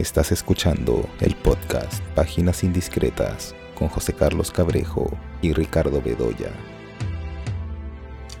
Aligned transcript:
Estás 0.00 0.32
escuchando 0.32 1.06
el 1.20 1.36
podcast 1.36 2.02
Páginas 2.14 2.64
Indiscretas 2.64 3.54
con 3.74 3.88
José 3.88 4.14
Carlos 4.14 4.50
Cabrejo 4.50 5.10
y 5.42 5.52
Ricardo 5.52 6.00
Bedoya. 6.00 6.50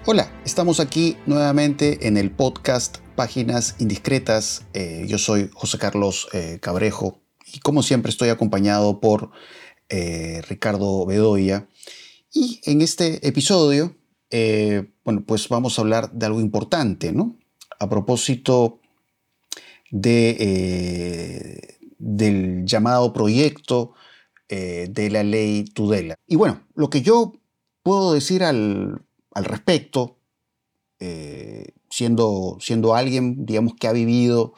Hola, 0.06 0.32
estamos 0.46 0.80
aquí 0.80 1.18
nuevamente 1.26 2.08
en 2.08 2.16
el 2.16 2.30
podcast 2.30 3.00
Páginas 3.14 3.76
Indiscretas. 3.78 4.64
Eh, 4.72 5.04
yo 5.06 5.18
soy 5.18 5.50
José 5.52 5.76
Carlos 5.76 6.28
eh, 6.32 6.60
Cabrejo 6.62 7.20
y 7.52 7.58
como 7.58 7.82
siempre 7.82 8.08
estoy 8.08 8.30
acompañado 8.30 8.98
por 8.98 9.30
eh, 9.90 10.40
Ricardo 10.48 11.04
Bedoya. 11.04 11.68
Y 12.32 12.62
en 12.64 12.80
este 12.80 13.28
episodio, 13.28 13.98
bueno, 15.04 15.24
pues 15.26 15.50
vamos 15.50 15.78
a 15.78 15.82
hablar 15.82 16.10
de 16.10 16.24
algo 16.24 16.40
importante, 16.40 17.12
¿no? 17.12 17.36
A 17.78 17.86
propósito 17.90 18.80
de, 19.90 21.78
del 21.98 22.64
llamado 22.64 23.12
proyecto 23.12 23.94
de 24.48 25.08
la 25.10 25.22
ley 25.22 25.64
Tudela. 25.64 26.16
Y 26.26 26.34
bueno, 26.36 26.66
lo 26.74 26.90
que 26.90 27.02
yo 27.02 27.32
puedo 27.82 28.12
decir 28.12 28.42
al, 28.42 29.02
al 29.32 29.44
respecto, 29.44 30.18
eh, 30.98 31.72
siendo, 31.88 32.58
siendo 32.60 32.94
alguien, 32.94 33.46
digamos, 33.46 33.74
que 33.74 33.88
ha 33.88 33.92
vivido 33.92 34.54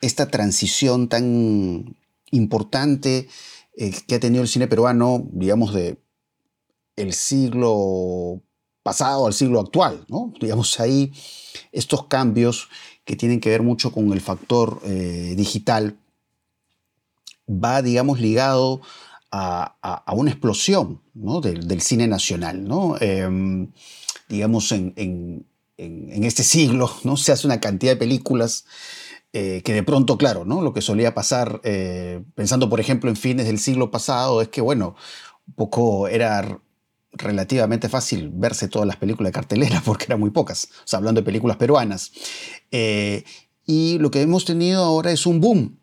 esta 0.00 0.28
transición 0.28 1.08
tan 1.08 1.96
importante 2.30 3.28
eh, 3.76 3.92
que 4.06 4.14
ha 4.14 4.20
tenido 4.20 4.42
el 4.42 4.48
cine 4.48 4.68
peruano, 4.68 5.26
digamos, 5.32 5.74
de 5.74 5.98
el 6.96 7.12
siglo 7.12 8.42
pasado 8.82 9.26
al 9.26 9.34
siglo 9.34 9.60
actual, 9.60 10.04
¿no? 10.08 10.32
Digamos, 10.40 10.78
ahí 10.80 11.12
estos 11.72 12.06
cambios 12.06 12.68
que 13.06 13.16
tienen 13.16 13.40
que 13.40 13.48
ver 13.48 13.62
mucho 13.62 13.92
con 13.92 14.12
el 14.12 14.20
factor 14.20 14.80
eh, 14.84 15.34
digital, 15.36 15.96
va, 17.48 17.80
digamos, 17.80 18.20
ligado 18.20 18.82
a, 19.30 20.12
una 20.12 20.30
explosión 20.30 21.00
del, 21.14 21.80
cine 21.80 22.08
nacional. 22.08 22.66
¿no? 22.66 22.96
Em, 23.00 23.70
digamos, 24.28 24.72
en, 24.72 25.46
este 25.78 26.42
siglo 26.42 26.90
¿no? 27.04 27.16
se 27.16 27.32
hace 27.32 27.46
una 27.46 27.60
cantidad 27.60 27.92
de 27.92 27.96
películas 27.96 28.64
eh, 29.32 29.62
que 29.64 29.72
de 29.72 29.82
pronto, 29.82 30.18
claro, 30.18 30.44
¿no? 30.44 30.62
lo 30.62 30.72
que 30.72 30.80
solía 30.80 31.14
pasar, 31.14 31.60
eh, 31.62 32.24
pensando 32.34 32.68
por 32.68 32.80
ejemplo 32.80 33.08
en 33.10 33.16
fines 33.16 33.46
del 33.46 33.58
siglo 33.58 33.90
pasado, 33.90 34.42
es 34.42 34.48
que, 34.48 34.62
bueno, 34.62 34.96
un 35.46 35.54
poco 35.54 36.08
era 36.08 36.58
relativamente 37.16 37.88
fácil 37.88 38.30
verse 38.32 38.68
todas 38.68 38.86
las 38.86 38.96
películas 38.96 39.28
de 39.28 39.34
cartelera 39.34 39.80
porque 39.84 40.04
eran 40.04 40.20
muy 40.20 40.30
pocas, 40.30 40.68
o 40.84 40.86
sea, 40.86 40.98
hablando 40.98 41.20
de 41.20 41.24
películas 41.24 41.56
peruanas. 41.56 42.12
Eh, 42.70 43.24
y 43.66 43.98
lo 43.98 44.10
que 44.10 44.22
hemos 44.22 44.44
tenido 44.44 44.82
ahora 44.82 45.10
es 45.10 45.26
un 45.26 45.40
boom 45.40 45.78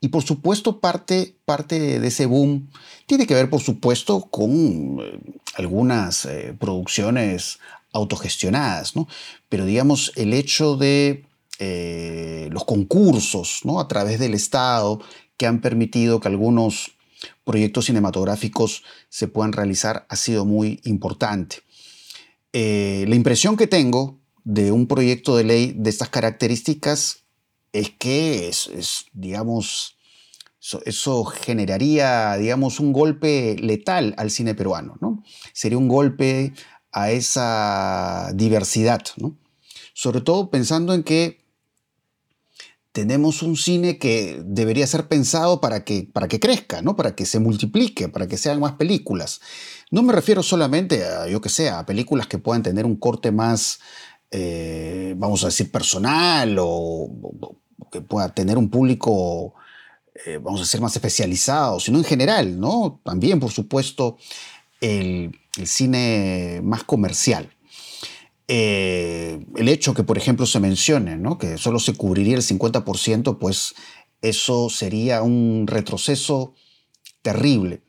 y 0.00 0.08
por 0.08 0.22
supuesto, 0.22 0.80
parte, 0.80 1.36
parte 1.44 1.98
de 1.98 2.08
ese 2.08 2.26
boom 2.26 2.68
tiene 3.06 3.26
que 3.26 3.34
ver, 3.34 3.48
por 3.48 3.60
supuesto, 3.60 4.20
con 4.30 4.98
eh, 5.00 5.20
algunas 5.56 6.26
eh, 6.26 6.54
producciones 6.58 7.58
autogestionadas, 7.92 8.96
¿no? 8.96 9.08
Pero 9.48 9.64
digamos, 9.64 10.12
el 10.16 10.32
hecho 10.34 10.76
de 10.76 11.24
los 12.50 12.64
concursos, 12.64 13.60
¿no? 13.62 13.78
A 13.78 13.86
través 13.86 14.18
del 14.18 14.34
Estado, 14.34 15.00
que 15.36 15.46
han 15.46 15.60
permitido 15.60 16.20
que 16.20 16.28
algunos 16.28 16.93
proyectos 17.44 17.86
cinematográficos 17.86 18.82
se 19.08 19.28
puedan 19.28 19.52
realizar, 19.52 20.06
ha 20.08 20.16
sido 20.16 20.44
muy 20.44 20.80
importante. 20.84 21.62
la 22.52 23.14
impresión 23.14 23.56
que 23.56 23.66
tengo 23.66 24.20
de 24.44 24.72
un 24.72 24.86
proyecto 24.86 25.36
de 25.36 25.44
ley 25.44 25.74
de 25.76 25.90
estas 25.90 26.08
características 26.08 27.24
es 27.72 27.90
que 27.90 28.48
es, 28.48 29.06
digamos, 29.12 29.96
eso, 30.84 31.24
generaría, 31.24 32.36
digamos, 32.36 32.80
un 32.80 32.92
golpe 32.92 33.56
letal 33.58 34.14
al 34.16 34.30
cine 34.30 34.54
peruano, 34.54 34.96
¿no? 35.00 35.22
Sería 35.52 35.76
un 35.76 35.88
golpe 35.88 36.54
a 36.92 37.10
esa 37.10 38.30
diversidad, 38.34 39.02
¿no? 39.16 39.36
Sobre 39.92 40.20
todo 40.20 40.50
pensando 40.50 40.94
en 40.94 41.02
que 41.02 41.43
tenemos 42.94 43.42
un 43.42 43.56
cine 43.56 43.98
que 43.98 44.40
debería 44.46 44.86
ser 44.86 45.08
pensado 45.08 45.60
para 45.60 45.82
que, 45.82 46.08
para 46.12 46.28
que 46.28 46.38
crezca, 46.38 46.80
¿no? 46.80 46.94
Para 46.94 47.16
que 47.16 47.26
se 47.26 47.40
multiplique, 47.40 48.08
para 48.08 48.28
que 48.28 48.36
sean 48.36 48.60
más 48.60 48.74
películas. 48.74 49.40
No 49.90 50.04
me 50.04 50.12
refiero 50.12 50.44
solamente 50.44 51.04
a, 51.04 51.26
yo 51.26 51.40
que 51.40 51.48
sé, 51.48 51.72
películas 51.88 52.28
que 52.28 52.38
puedan 52.38 52.62
tener 52.62 52.86
un 52.86 52.94
corte 52.94 53.32
más, 53.32 53.80
eh, 54.30 55.14
vamos 55.18 55.42
a 55.42 55.46
decir, 55.46 55.72
personal 55.72 56.56
o, 56.60 57.10
que 57.90 58.00
pueda 58.00 58.32
tener 58.32 58.56
un 58.56 58.70
público, 58.70 59.54
eh, 60.24 60.38
vamos 60.40 60.60
a 60.60 60.64
ser 60.64 60.80
más 60.80 60.94
especializado, 60.94 61.80
sino 61.80 61.98
en 61.98 62.04
general, 62.04 62.60
¿no? 62.60 63.00
También, 63.02 63.40
por 63.40 63.50
supuesto, 63.50 64.18
el, 64.80 65.36
cine 65.64 66.60
más 66.62 66.84
comercial. 66.84 67.50
Eh, 68.46 69.46
el 69.56 69.68
hecho 69.68 69.94
que, 69.94 70.04
por 70.04 70.18
ejemplo, 70.18 70.46
se 70.46 70.60
mencione, 70.60 71.16
¿no? 71.16 71.38
Que 71.38 71.56
solo 71.56 71.78
se 71.78 71.94
cubriría 71.94 72.36
el 72.36 72.42
50%, 72.42 73.38
pues 73.38 73.74
eso 74.20 74.68
sería 74.70 75.22
un 75.22 75.66
retroceso 75.66 76.54
terrible. 77.22 77.82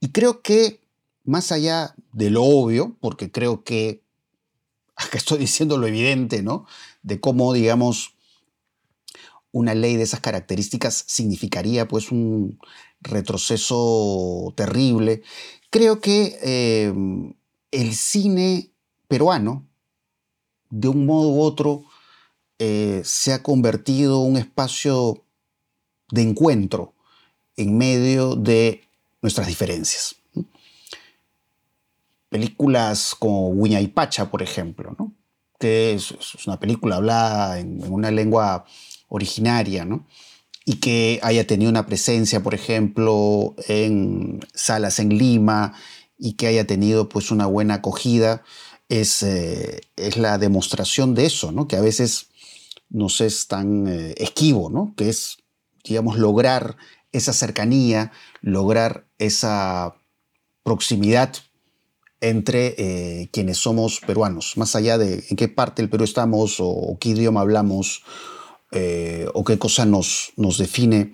Y 0.00 0.10
creo 0.10 0.42
que, 0.42 0.80
más 1.24 1.50
allá 1.52 1.94
de 2.12 2.30
lo 2.30 2.44
obvio, 2.44 2.96
porque 3.00 3.30
creo 3.30 3.64
que 3.64 4.02
acá 4.96 5.18
estoy 5.18 5.38
diciendo 5.38 5.78
lo 5.78 5.86
evidente, 5.86 6.42
¿no? 6.42 6.66
De 7.02 7.20
cómo, 7.20 7.52
digamos, 7.52 8.14
una 9.52 9.74
ley 9.74 9.96
de 9.96 10.02
esas 10.02 10.20
características 10.20 11.04
significaría 11.06 11.88
pues 11.88 12.12
un 12.12 12.58
retroceso 13.00 14.52
terrible. 14.56 15.22
Creo 15.70 16.00
que 16.00 16.38
em, 16.42 17.34
el 17.70 17.94
cine 17.94 18.72
peruano, 19.08 19.66
de 20.70 20.88
un 20.88 21.06
modo 21.06 21.28
u 21.30 21.42
otro, 21.42 21.84
eh, 22.58 23.02
se 23.04 23.32
ha 23.32 23.42
convertido 23.42 24.20
un 24.20 24.36
espacio 24.36 25.24
de 26.10 26.22
encuentro 26.22 26.94
en 27.56 27.76
medio 27.76 28.34
de 28.36 28.82
nuestras 29.22 29.46
diferencias. 29.46 30.16
Películas 32.28 33.14
como 33.18 33.48
Huña 33.48 33.80
y 33.80 33.88
Pacha, 33.88 34.30
por 34.30 34.42
ejemplo, 34.42 34.96
que 35.58 35.94
es, 35.94 36.12
una 36.46 36.58
película 36.58 36.96
hablada 36.96 37.58
en 37.58 37.82
una 37.90 38.10
lengua 38.10 38.64
originaria. 39.08 39.86
Y 40.64 40.76
que 40.80 41.20
haya 41.22 41.46
tenido 41.46 41.70
una 41.70 41.86
presencia, 41.86 42.42
por 42.42 42.52
ejemplo, 42.52 43.54
en 43.68 44.40
salas 44.52 44.98
en 44.98 45.16
Lima 45.16 45.74
y 46.18 46.32
que 46.32 46.48
haya 46.48 46.66
tenido 46.66 47.08
pues 47.08 47.30
una 47.30 47.46
buena 47.46 47.74
acogida, 47.74 48.42
es, 48.88 49.22
eh, 49.22 49.80
es 49.96 50.16
la 50.16 50.38
demostración 50.38 51.14
de 51.14 51.26
eso, 51.26 51.52
¿no? 51.52 51.66
Que 51.68 51.76
a 51.76 51.80
veces 51.80 52.28
nos 52.88 53.20
es 53.20 53.48
tan 53.48 53.86
eh, 53.86 54.14
esquivo, 54.18 54.70
¿no? 54.70 54.94
Que 54.96 55.08
es, 55.08 55.38
digamos, 55.84 56.18
lograr 56.18 56.76
esa 57.12 57.32
cercanía, 57.32 58.12
lograr 58.40 59.06
esa 59.18 59.96
proximidad 60.62 61.34
entre 62.20 62.74
eh, 62.78 63.28
quienes 63.32 63.58
somos 63.58 64.00
peruanos, 64.00 64.56
más 64.56 64.74
allá 64.74 64.98
de 64.98 65.24
en 65.28 65.36
qué 65.36 65.48
parte 65.48 65.82
del 65.82 65.90
Perú 65.90 66.04
estamos 66.04 66.56
o 66.58 66.96
qué 67.00 67.10
idioma 67.10 67.40
hablamos 67.40 68.02
o 69.32 69.44
qué 69.44 69.58
cosa 69.58 69.86
nos, 69.86 70.32
nos 70.36 70.58
define 70.58 71.12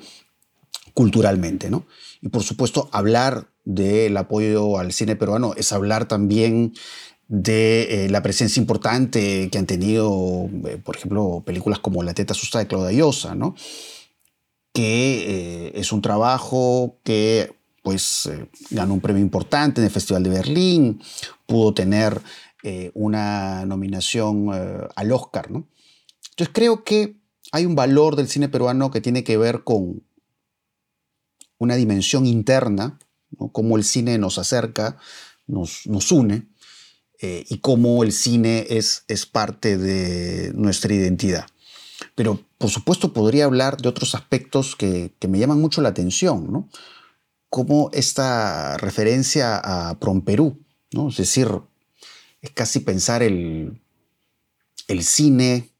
culturalmente. 0.95 1.71
¿no? 1.71 1.87
Y 2.21 2.29
por 2.29 2.43
supuesto, 2.43 2.89
hablar 2.93 3.49
del 3.65 4.17
apoyo 4.17 4.79
al 4.79 4.93
cine 4.93 5.17
peruano 5.17 5.55
es 5.57 5.73
hablar 5.73 6.07
también 6.09 6.75
de 7.35 8.05
eh, 8.05 8.09
la 8.11 8.23
presencia 8.23 8.61
importante 8.61 9.49
que 9.51 9.57
han 9.57 9.65
tenido, 9.65 10.51
eh, 10.67 10.77
por 10.77 10.97
ejemplo, 10.97 11.43
películas 11.47 11.79
como 11.79 12.03
La 12.03 12.13
teta 12.13 12.35
asusta 12.35 12.59
de 12.59 12.67
Claudia 12.67 12.93
Llosa, 12.93 13.35
¿no? 13.35 13.55
que 14.75 15.73
es 15.75 15.93
un 15.93 16.03
trabajo 16.03 16.99
que 17.05 17.55
pues 17.83 18.31
ganó 18.71 18.95
un 18.95 19.01
premio 19.01 19.23
importante 19.23 19.81
en 19.81 19.87
el 19.87 19.91
Festival 19.91 20.23
de 20.23 20.31
Berlín, 20.31 21.03
pudo 21.45 21.75
tener 21.75 22.23
una 22.95 23.67
nominación 23.67 24.49
al 24.95 25.13
Oscar. 25.13 25.51
¿no? 25.51 25.67
Entonces 26.31 26.55
creo 26.55 26.85
que 26.85 27.17
hay 27.51 27.67
un 27.67 27.75
valor 27.75 28.17
del 28.17 28.29
cine 28.29 28.49
peruano 28.49 28.91
que 28.91 29.03
tiene 29.03 29.25
que 29.25 29.37
ver 29.37 29.63
con 29.63 30.03
una 31.59 31.77
dimensión 31.77 32.25
interna, 32.25 32.99
cómo 33.53 33.77
el 33.77 33.85
cine 33.85 34.17
nos 34.17 34.39
acerca, 34.39 34.97
nos, 35.47 35.87
nos 35.87 36.11
une, 36.13 36.47
eh, 37.23 37.45
y 37.49 37.59
cómo 37.59 38.03
el 38.03 38.13
cine 38.13 38.67
es, 38.69 39.05
es 39.09 39.25
parte 39.25 39.79
de 39.79 40.53
nuestra 40.55 40.93
identidad. 40.93 41.47
Pero 42.15 42.45
por 42.59 42.69
supuesto 42.69 43.15
podría 43.15 43.47
hablar 43.47 43.79
de 43.79 43.89
otros 43.89 44.15
aspectos 44.15 44.77
que, 44.77 45.13
me 45.27 45.39
llaman 45.39 45.61
mucho 45.61 45.81
la 45.81 45.89
atención, 45.89 46.53
¿no? 46.53 46.69
como 47.49 47.91
esta 47.93 48.77
referencia 48.77 49.57
a 49.57 49.99
Promperú, 49.99 50.59
¿no? 50.93 51.09
es 51.09 51.17
decir, 51.17 51.49
es 52.41 52.51
casi 52.51 52.81
pensar 52.81 53.23
el, 53.23 53.81
el 54.89 55.05
cine 55.05 55.73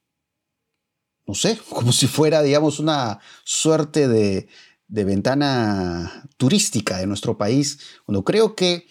no 1.27 1.35
sé, 1.35 1.59
como 1.71 1.93
si 1.93 2.07
fuera, 2.07 2.43
digamos, 2.43 2.79
una 2.79 3.21
suerte 3.45 4.09
de, 4.09 4.49
ventana 4.89 6.29
turística 6.37 6.99
de 6.99 7.07
nuestro 7.07 7.39
país, 7.39 7.79
cuando 8.05 8.25
creo 8.25 8.55
que 8.55 8.87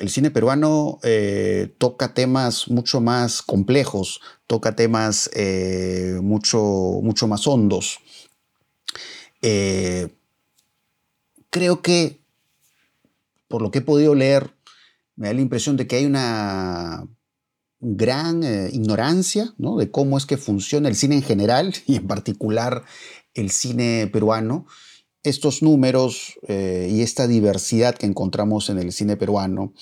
el 0.00 0.10
cine 0.10 0.30
peruano 0.30 0.98
eh, 1.02 1.74
toca 1.78 2.14
temas 2.14 2.68
mucho 2.68 3.00
más 3.00 3.42
complejos, 3.42 4.20
toca 4.46 4.76
temas 4.76 5.30
eh, 5.34 6.18
mucho, 6.22 6.58
mucho 7.02 7.26
más 7.26 7.46
hondos. 7.46 7.98
Eh, 9.42 10.08
creo 11.50 11.82
que, 11.82 12.20
por 13.48 13.62
lo 13.62 13.70
que 13.70 13.78
he 13.78 13.82
podido 13.82 14.14
leer, 14.14 14.54
me 15.16 15.28
da 15.28 15.34
la 15.34 15.40
impresión 15.40 15.76
de 15.76 15.86
que 15.86 15.96
hay 15.96 16.06
una 16.06 17.06
gran 17.80 18.42
ignorancia 18.72 19.54
de 19.56 19.90
cómo 19.90 20.18
es 20.18 20.26
que 20.26 20.36
funciona 20.36 20.88
el 20.88 20.96
cine 20.96 21.16
en 21.16 21.22
general 21.22 21.74
y 21.86 21.96
en 21.96 22.06
particular 22.06 22.84
el 23.34 23.50
cine 23.50 24.08
peruano. 24.12 24.66
Estos 25.22 25.62
números 25.62 26.38
eh, 26.46 26.88
y 26.90 27.02
esta 27.02 27.26
diversidad 27.26 27.94
que 27.94 28.06
encontramos 28.06 28.70
en 28.70 28.78
el 28.78 28.92
cine 28.92 29.16
peruano, 29.16 29.74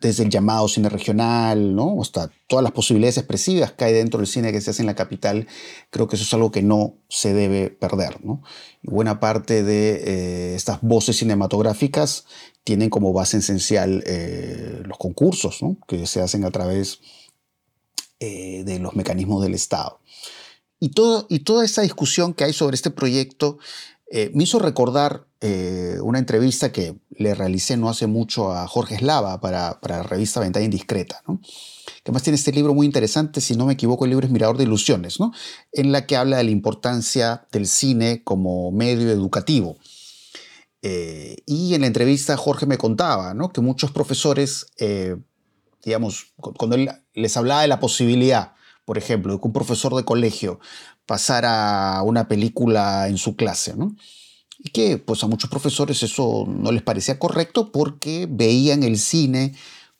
desde 0.00 0.24
el 0.24 0.30
llamado 0.30 0.66
cine 0.68 0.88
regional, 0.88 1.76
¿no? 1.76 2.00
hasta 2.00 2.30
todas 2.46 2.62
las 2.62 2.72
posibilidades 2.72 3.18
expresivas 3.18 3.72
que 3.72 3.84
hay 3.84 3.92
dentro 3.92 4.18
del 4.18 4.26
cine 4.26 4.50
que 4.50 4.60
se 4.60 4.70
hace 4.70 4.82
en 4.82 4.86
la 4.86 4.94
capital, 4.94 5.46
creo 5.90 6.08
que 6.08 6.16
eso 6.16 6.24
es 6.24 6.34
algo 6.34 6.50
que 6.50 6.62
no 6.62 6.94
se 7.08 7.34
debe 7.34 7.70
perder. 7.70 8.18
Y 8.82 8.90
buena 8.90 9.20
parte 9.20 9.62
de 9.62 9.90
eh, 9.90 10.54
estas 10.56 10.80
voces 10.80 11.16
cinematográficas 11.16 12.24
tienen 12.64 12.90
como 12.90 13.12
base 13.12 13.36
esencial 13.36 14.02
eh, 14.06 14.82
los 14.84 14.98
concursos 14.98 15.60
que 15.86 16.06
se 16.06 16.20
hacen 16.20 16.44
a 16.44 16.50
través 16.50 17.00
de 18.18 18.78
los 18.80 18.96
mecanismos 18.96 19.42
del 19.42 19.52
Estado. 19.52 20.00
Y, 20.78 20.90
todo, 20.90 21.26
y 21.30 21.40
toda 21.40 21.64
esa 21.64 21.82
discusión 21.82 22.34
que 22.34 22.44
hay 22.44 22.52
sobre 22.52 22.74
este 22.74 22.90
proyecto 22.90 23.58
eh, 24.10 24.30
me 24.34 24.44
hizo 24.44 24.58
recordar 24.58 25.26
una 26.02 26.18
entrevista 26.18 26.72
que 26.72 26.96
le 27.10 27.32
realicé 27.32 27.76
no 27.76 27.88
hace 27.88 28.08
mucho 28.08 28.52
a 28.52 28.66
Jorge 28.66 28.96
Eslava 28.96 29.40
para, 29.40 29.78
para 29.80 29.98
la 29.98 30.02
revista 30.02 30.40
Ventana 30.40 30.64
Indiscreta, 30.64 31.22
que 31.24 32.02
además 32.10 32.24
tiene 32.24 32.34
este 32.34 32.50
libro 32.50 32.74
muy 32.74 32.84
interesante, 32.84 33.40
si 33.40 33.54
no 33.54 33.66
me 33.66 33.74
equivoco, 33.74 34.04
el 34.04 34.10
libro 34.10 34.26
es 34.26 34.32
Mirador 34.32 34.56
de 34.56 34.64
Ilusiones, 34.64 35.18
en 35.72 35.92
la 35.92 36.04
que 36.04 36.16
habla 36.16 36.38
de 36.38 36.44
la 36.44 36.50
importancia 36.50 37.46
del 37.52 37.68
cine 37.68 38.24
como 38.24 38.72
medio 38.72 39.08
educativo. 39.08 39.78
Eh, 40.82 41.38
y 41.46 41.74
en 41.74 41.80
la 41.80 41.88
entrevista 41.88 42.36
Jorge 42.36 42.66
me 42.66 42.78
contaba 42.78 43.34
que 43.52 43.60
muchos 43.60 43.90
profesores, 43.90 44.66
eh, 44.78 45.16
digamos, 45.84 46.32
cuando 46.36 46.76
él 46.76 46.90
les 47.12 47.36
hablaba 47.36 47.62
de 47.62 47.68
la 47.68 47.80
posibilidad, 47.80 48.52
por 48.84 48.98
ejemplo, 48.98 49.32
de 49.32 49.40
que 49.40 49.46
un 49.46 49.52
profesor 49.52 49.96
de 49.96 50.04
colegio 50.04 50.60
pasara 51.06 52.02
una 52.02 52.28
película 52.28 53.08
en 53.08 53.18
su 53.18 53.36
clase, 53.36 53.74
y 54.58 54.70
que 54.70 54.98
pues 54.98 55.22
a 55.22 55.28
muchos 55.28 55.50
profesores 55.50 56.02
eso 56.02 56.44
no 56.46 56.72
les 56.72 56.82
parecía 56.82 57.18
correcto 57.18 57.70
porque 57.72 58.26
veían 58.28 58.82
el 58.82 58.98
cine 58.98 59.54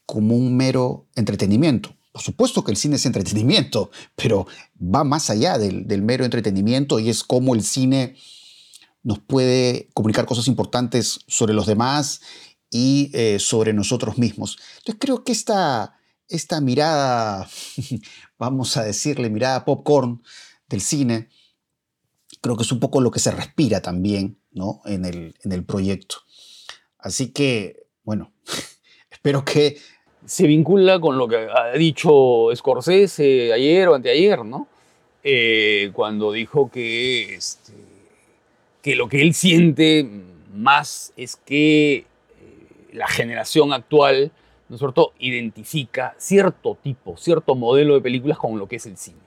como 0.05 0.37
un 0.37 0.56
mero 0.56 1.06
entretenimiento. 1.14 1.94
Por 2.12 2.23
supuesto 2.23 2.64
que 2.64 2.70
el 2.70 2.76
cine 2.76 2.97
es 2.97 3.05
entretenimiento, 3.05 3.91
pero 4.14 4.47
va 4.81 5.05
más 5.05 5.29
allá 5.29 5.58
del, 5.58 5.87
del 5.87 6.03
mero 6.03 6.25
entretenimiento 6.25 6.99
y 6.99 7.11
es 7.11 7.23
como 7.23 7.55
el 7.55 7.62
cine 7.62 8.17
nos 9.03 9.20
puede 9.20 9.88
comunicar 9.94 10.26
cosas 10.26 10.49
importantes 10.49 11.20
sobre 11.29 11.55
los 11.55 11.67
demás 11.67 12.23
y 12.70 13.11
eh, 13.12 13.38
sobre 13.38 13.73
nosotros 13.73 14.19
mismos. 14.19 14.58
Entonces 14.79 14.97
creo 14.99 15.23
que 15.23 15.31
esta, 15.31 15.97
esta 16.29 16.61
mirada, 16.61 17.49
vamos 18.38 18.76
a 18.76 18.82
decirle, 18.82 19.31
mirada 19.31 19.64
popcorn 19.64 20.23
del 20.69 20.81
cine, 20.81 21.29
creo 22.41 22.57
que 22.57 22.63
es 22.63 22.73
un 22.73 22.81
poco 22.81 23.01
lo 23.01 23.11
que 23.11 23.19
se 23.19 23.31
respira 23.31 23.81
también 23.81 24.39
¿no? 24.51 24.81
en, 24.85 25.05
el, 25.05 25.35
en 25.43 25.53
el 25.53 25.65
proyecto. 25.65 26.17
Así 26.99 27.33
que, 27.33 27.87
bueno, 28.03 28.33
espero 29.11 29.45
que... 29.45 29.79
Se 30.25 30.47
vincula 30.47 30.99
con 30.99 31.19
lo 31.19 31.29
que 31.29 31.37
ha 31.37 31.73
dicho 31.73 32.49
Scorsese 32.55 33.53
ayer 33.53 33.87
o 33.89 33.95
anteayer, 33.95 34.45
¿no? 34.45 34.67
Eh, 35.23 35.91
cuando 35.93 36.33
dijo 36.33 36.69
que 36.71 37.35
este, 37.35 37.73
que 38.87 38.95
lo 38.95 39.09
que 39.09 39.21
él 39.21 39.35
siente 39.35 40.09
más 40.55 41.13
es 41.17 41.35
que 41.35 41.97
eh, 41.97 42.07
la 42.93 43.09
generación 43.09 43.73
actual, 43.73 44.31
¿no 44.69 44.77
es 44.77 44.79
cierto?, 44.79 45.13
identifica 45.19 46.15
cierto 46.19 46.79
tipo, 46.81 47.17
cierto 47.17 47.57
modelo 47.57 47.95
de 47.95 48.01
películas 48.01 48.39
con 48.39 48.57
lo 48.61 48.69
que 48.69 48.77
es 48.77 48.87
el 48.87 48.97
cine, 48.97 49.19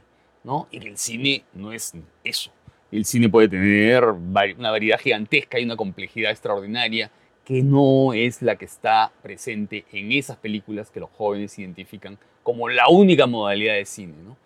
¿no? 0.43 0.67
Y 0.71 0.85
el 0.85 0.97
cine 0.97 1.43
no 1.53 1.71
es 1.71 1.93
eso. 2.23 2.51
El 2.91 3.05
cine 3.05 3.29
puede 3.29 3.49
tener 3.49 4.03
una 4.03 4.71
variedad 4.71 4.99
gigantesca 4.99 5.59
y 5.59 5.63
una 5.63 5.75
complejidad 5.75 6.31
extraordinaria 6.31 7.11
que 7.45 7.61
no 7.63 8.13
es 8.13 8.41
la 8.41 8.55
que 8.55 8.65
está 8.65 9.11
presente 9.21 9.85
en 9.91 10.11
esas 10.11 10.37
películas 10.37 10.89
que 10.91 10.99
los 10.99 11.09
jóvenes 11.17 11.57
identifican 11.57 12.17
como 12.43 12.69
la 12.69 12.89
única 12.89 13.27
modalidad 13.27 13.75
de 13.75 13.85
cine, 13.85 14.13
¿no? 14.23 14.37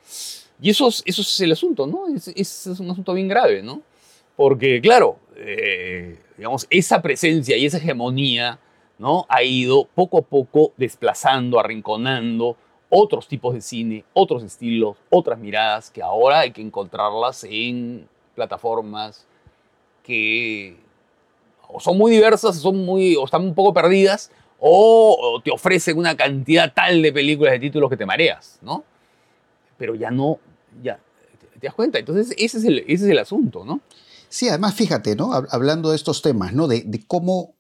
Y 0.62 0.70
eso 0.70 0.88
es, 0.88 1.04
eso 1.06 1.22
es 1.22 1.42
el 1.42 1.52
asunto, 1.52 1.88
¿no? 1.88 2.08
Es, 2.16 2.28
es 2.28 2.80
un 2.80 2.90
asunto 2.90 3.14
bien 3.14 3.28
grave, 3.28 3.62
¿no? 3.62 3.82
Porque, 4.36 4.82
claro, 4.82 5.20
eh, 5.36 6.18
digamos, 6.38 6.66
esa 6.70 7.02
presencia 7.02 7.56
y 7.58 7.66
esa 7.66 7.78
hegemonía 7.78 8.60
¿no? 8.98 9.26
ha 9.30 9.44
ido 9.44 9.86
poco 9.94 10.20
a 10.20 10.22
poco 10.22 10.74
desplazando, 10.78 11.60
arrinconando 11.60 12.58
otros 12.96 13.28
tipos 13.28 13.56
de 13.56 13.62
cine, 13.62 14.06
otros 14.14 14.44
estilos, 14.44 14.98
otras 15.10 15.40
miradas 15.40 15.90
que 15.90 16.04
ahora 16.04 16.42
hay 16.42 16.52
que 16.52 16.62
encontrarlas 16.62 17.44
en 17.44 18.08
plataformas 18.36 19.26
que 20.04 20.78
o 21.68 21.80
son 21.80 21.98
muy 21.98 22.12
diversas, 22.12 22.58
son 22.58 22.86
muy, 22.86 23.16
o 23.16 23.26
están 23.26 23.42
un 23.42 23.56
poco 23.56 23.74
perdidas, 23.74 24.30
o, 24.60 25.42
te 25.44 25.50
ofrecen 25.50 25.98
una 25.98 26.16
cantidad 26.16 26.72
tal 26.72 27.02
de 27.02 27.12
películas 27.12 27.54
de 27.54 27.60
títulos 27.60 27.90
que 27.90 27.98
te 27.98 28.06
mareas, 28.06 28.60
¿no? 28.62 28.84
Pero 29.80 29.96
ya 29.96 30.12
no, 30.12 30.38
ya, 30.84 31.00
¿te 31.60 31.66
das 31.66 31.74
cuenta? 31.74 31.98
Entonces 31.98 32.36
ese 32.38 32.60
es 32.60 32.64
el, 32.64 32.80
ese 32.80 33.06
es 33.06 33.10
el 33.10 33.18
asunto, 33.18 33.66
¿no? 33.66 33.82
Sí, 34.30 34.50
además 34.50 34.76
fíjate, 34.76 35.16
¿no? 35.16 35.34
Hablando 35.34 35.90
de 35.90 35.96
estos 35.96 36.22
temas, 36.22 36.54
¿no? 36.54 36.68
De, 36.68 37.04
cómo 37.08 37.56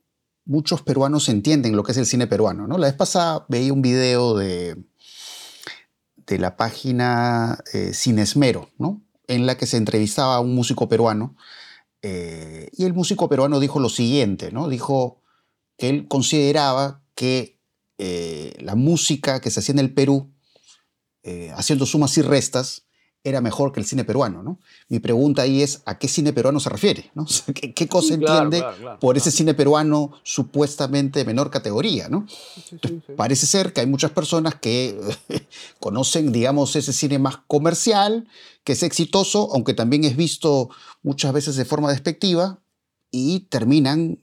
muchos 0.45 0.83
peruanos 0.83 1.27
entienden 1.27 1.75
lo 1.75 1.81
que 1.81 1.93
es 1.93 1.97
el 1.97 2.05
cine 2.05 2.27
peruano, 2.27 2.67
¿no? 2.67 2.77
La 2.77 2.85
vez 2.85 2.95
pasada 2.95 3.45
veía 3.49 3.73
un 3.73 3.81
video 3.81 4.35
de, 4.35 4.77
de 6.25 6.39
la 6.39 6.57
página 6.57 7.63
eh, 7.73 7.91
Cinesmero, 7.93 8.69
¿no? 8.77 9.01
En 9.27 9.45
la 9.45 9.57
que 9.57 9.65
se 9.65 9.77
entrevistaba 9.77 10.35
a 10.35 10.39
un 10.39 10.53
músico 10.55 10.87
peruano 10.87 11.35
eh, 12.01 12.69
y 12.73 12.85
el 12.85 12.93
músico 12.93 13.29
peruano 13.29 13.59
dijo 13.59 13.79
lo 13.79 13.89
siguiente, 13.89 14.51
¿no? 14.51 14.67
Dijo 14.67 15.21
que 15.77 15.89
él 15.89 16.07
consideraba 16.07 17.01
que 17.15 17.59
eh, 17.97 18.53
la 18.59 18.75
música 18.75 19.39
que 19.39 19.51
se 19.51 19.59
hacía 19.59 19.73
en 19.73 19.79
el 19.79 19.93
Perú, 19.93 20.29
haciendo 21.55 21.85
sumas 21.85 22.17
y 22.17 22.21
restas, 22.21 22.83
era 23.23 23.39
mejor 23.39 23.71
que 23.71 23.79
el 23.79 23.85
cine 23.85 24.03
peruano. 24.03 24.43
¿no? 24.43 24.59
Mi 24.89 24.99
pregunta 24.99 25.43
ahí 25.43 25.61
es, 25.61 25.81
¿a 25.85 25.97
qué 25.97 26.07
cine 26.07 26.33
peruano 26.33 26.59
se 26.59 26.69
refiere? 26.69 27.11
¿no? 27.15 27.25
¿Qué, 27.75 27.87
cosa 27.87 28.13
entiende 28.13 28.63
por 28.99 29.17
ese 29.17 29.31
cine 29.31 29.53
peruano 29.53 30.11
supuestamente 30.23 31.19
de 31.19 31.25
menor 31.25 31.49
categoría? 31.49 32.09
¿no? 32.09 32.27
parece 33.15 33.45
ser 33.45 33.73
que 33.73 33.81
hay 33.81 33.87
muchas 33.87 34.11
personas 34.11 34.55
que 34.55 34.99
conocen, 35.79 36.31
digamos, 36.31 36.75
ese 36.75 36.93
cine 36.93 37.19
más 37.19 37.37
comercial, 37.47 38.27
que 38.63 38.73
es 38.73 38.83
exitoso, 38.83 39.49
aunque 39.53 39.73
también 39.73 40.03
es 40.03 40.15
visto 40.15 40.69
muchas 41.01 41.33
veces 41.33 41.55
de 41.55 41.65
forma 41.65 41.91
despectiva, 41.91 42.59
y 43.11 43.41
terminan 43.41 44.19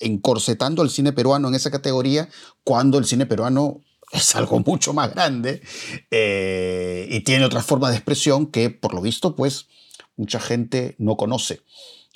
encorsetando 0.00 0.82
al 0.82 0.90
cine 0.90 1.12
peruano 1.12 1.48
en 1.48 1.54
esa 1.54 1.70
categoría 1.70 2.28
cuando 2.64 2.98
el 2.98 3.04
cine 3.04 3.26
peruano 3.26 3.82
es 4.12 4.36
algo 4.36 4.60
mucho 4.60 4.92
más 4.92 5.12
grande 5.14 5.62
eh, 6.10 7.08
y 7.10 7.20
tiene 7.20 7.44
otra 7.44 7.62
forma 7.62 7.90
de 7.90 7.96
expresión 7.96 8.46
que, 8.46 8.70
por 8.70 8.94
lo 8.94 9.00
visto, 9.00 9.34
pues 9.34 9.68
mucha 10.16 10.38
gente 10.38 10.94
no 10.98 11.16
conoce. 11.16 11.60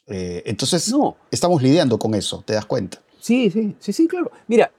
Eh, 0.07 0.43
entonces, 0.47 0.93
no. 0.93 1.17
estamos 1.31 1.62
lidiando 1.62 1.99
con 1.99 2.15
eso, 2.15 2.43
¿te 2.47 2.53
das 2.53 2.67
cuenta? 2.67 3.03
Sí, 3.19 3.50
sí, 3.50 3.75
sí, 3.81 3.93
sí, 3.93 4.07
claro. 4.07 4.31
Mira, 4.47 4.71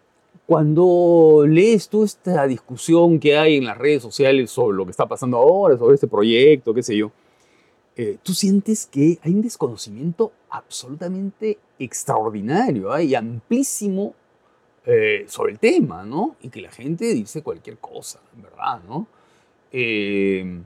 cuando 0.45 1.43
lees 1.45 1.89
tú 1.89 2.03
esta 2.03 2.47
discusión 2.47 3.19
que 3.19 3.35
hay 3.35 3.57
en 3.57 3.65
las 3.65 3.77
redes 3.77 4.01
sociales 4.03 4.51
sobre 4.51 4.77
lo 4.77 4.85
que 4.85 4.91
está 4.91 5.05
pasando 5.07 5.37
ahora, 5.37 5.77
sobre 5.77 5.95
este 5.95 6.07
proyecto, 6.07 6.73
qué 6.73 6.83
sé 6.83 6.95
yo, 6.95 7.11
eh, 7.97 8.19
tú 8.21 8.33
sientes 8.33 8.85
que 8.85 9.19
hay 9.23 9.33
un 9.33 9.41
desconocimiento 9.41 10.31
absolutamente 10.51 11.57
extraordinario 11.79 12.97
y 12.99 13.15
amplísimo 13.15 14.13
eh, 14.89 15.25
sobre 15.27 15.51
el 15.51 15.59
tema, 15.59 16.05
¿no? 16.05 16.37
Y 16.41 16.47
que 16.47 16.61
la 16.61 16.71
gente 16.71 17.13
dice 17.13 17.43
cualquier 17.43 17.77
cosa, 17.77 18.21
¿verdad? 18.41 18.79
¿no? 18.87 19.05
Eh, 19.69 20.61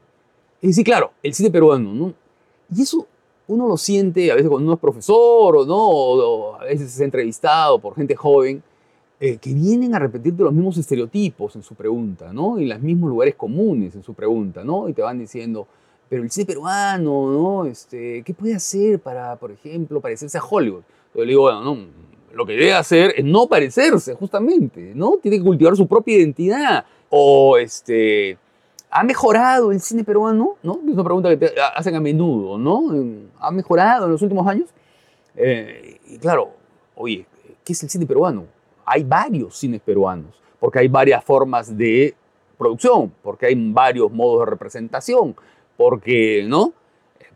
es 0.62 0.70
decir, 0.70 0.86
claro, 0.86 1.12
el 1.24 1.34
cine 1.34 1.50
peruano, 1.50 1.92
¿no? 1.92 2.14
Y 2.72 2.84
eso 2.84 3.08
uno 3.48 3.68
lo 3.68 3.78
siente 3.78 4.32
a 4.32 4.36
veces 4.36 4.48
cuando 4.48 4.68
uno 4.68 4.76
es 4.76 4.80
profesor 4.80 5.56
o 5.56 5.66
no, 5.66 5.90
o, 5.90 6.56
a 6.56 6.66
veces 6.66 6.94
es 6.94 7.00
entrevistado 7.00 7.80
por 7.80 7.96
gente 7.96 8.16
joven, 8.16 8.62
eh, 9.20 9.38
que 9.38 9.56
vienen 9.56 9.96
a 9.96 10.00
repetirte 10.00 10.44
los 10.44 10.54
mismos 10.54 10.78
estereotipos 10.78 11.56
en 11.56 11.64
su 11.64 11.74
pregunta, 11.74 12.32
¿no? 12.32 12.60
Y 12.60 12.68
los 12.68 12.80
mismos 12.80 13.10
lugares 13.10 13.34
comunes 13.34 13.96
en 13.96 14.04
su 14.04 14.14
pregunta, 14.14 14.64
¿no? 14.64 14.88
Y 14.88 14.94
te 14.94 15.02
van 15.02 15.18
diciendo, 15.18 15.66
pero 16.08 16.22
el 16.22 16.30
cine 16.30 16.46
peruano, 16.46 17.32
¿no? 17.32 17.66
Este, 17.66 18.22
¿Qué 18.22 18.36
puede 18.36 18.54
hacer 18.54 19.00
para, 19.00 19.36
por 19.38 19.50
ejemplo, 19.50 20.00
parecerse 20.00 20.38
a 20.38 20.44
Hollywood? 20.48 20.84
Yo 21.16 21.22
le 21.22 21.30
digo, 21.30 21.42
bueno, 21.42 21.64
no, 21.64 21.78
lo 22.34 22.46
que 22.46 22.54
debe 22.54 22.74
hacer 22.74 23.14
es 23.18 23.26
no 23.26 23.48
parecerse, 23.48 24.16
justamente, 24.16 24.94
¿no? 24.96 25.18
Tiene 25.22 25.38
que 25.38 25.44
cultivar 25.44 25.76
su 25.76 25.88
propia 25.88 26.18
identidad. 26.18 26.86
O, 27.10 27.58
este, 27.58 28.38
¿ha 28.90 29.04
mejorado 29.04 29.72
el 29.72 29.80
cine 29.80 30.04
peruano? 30.04 30.56
¿No? 30.64 30.80
Es 30.86 30.94
una 30.94 31.04
pregunta 31.04 31.30
que 31.30 31.38
te 31.38 31.54
hacen 31.76 31.96
a 31.96 32.00
menudo, 32.00 32.58
¿no? 32.58 32.84
¿Ha 33.40 33.52
mejorado 33.52 34.06
en 34.06 34.12
los 34.12 34.22
últimos 34.22 34.48
años? 34.48 34.70
Eh, 35.36 36.00
y 36.08 36.18
claro, 36.18 36.52
oye, 36.96 37.26
¿qué 37.64 37.74
es 37.74 37.84
el 37.84 37.90
cine 37.90 38.06
peruano? 38.06 38.46
Hay 38.86 39.04
varios 39.04 39.58
cines 39.58 39.82
peruanos, 39.82 40.36
porque 40.60 40.80
hay 40.80 40.88
varias 40.88 41.24
formas 41.24 41.76
de 41.78 42.16
producción, 42.58 43.14
porque 43.24 43.48
hay 43.48 43.56
varios 43.56 44.12
modos 44.12 44.42
de 44.42 44.52
representación, 44.52 45.36
porque, 45.78 46.46
¿no? 46.48 46.74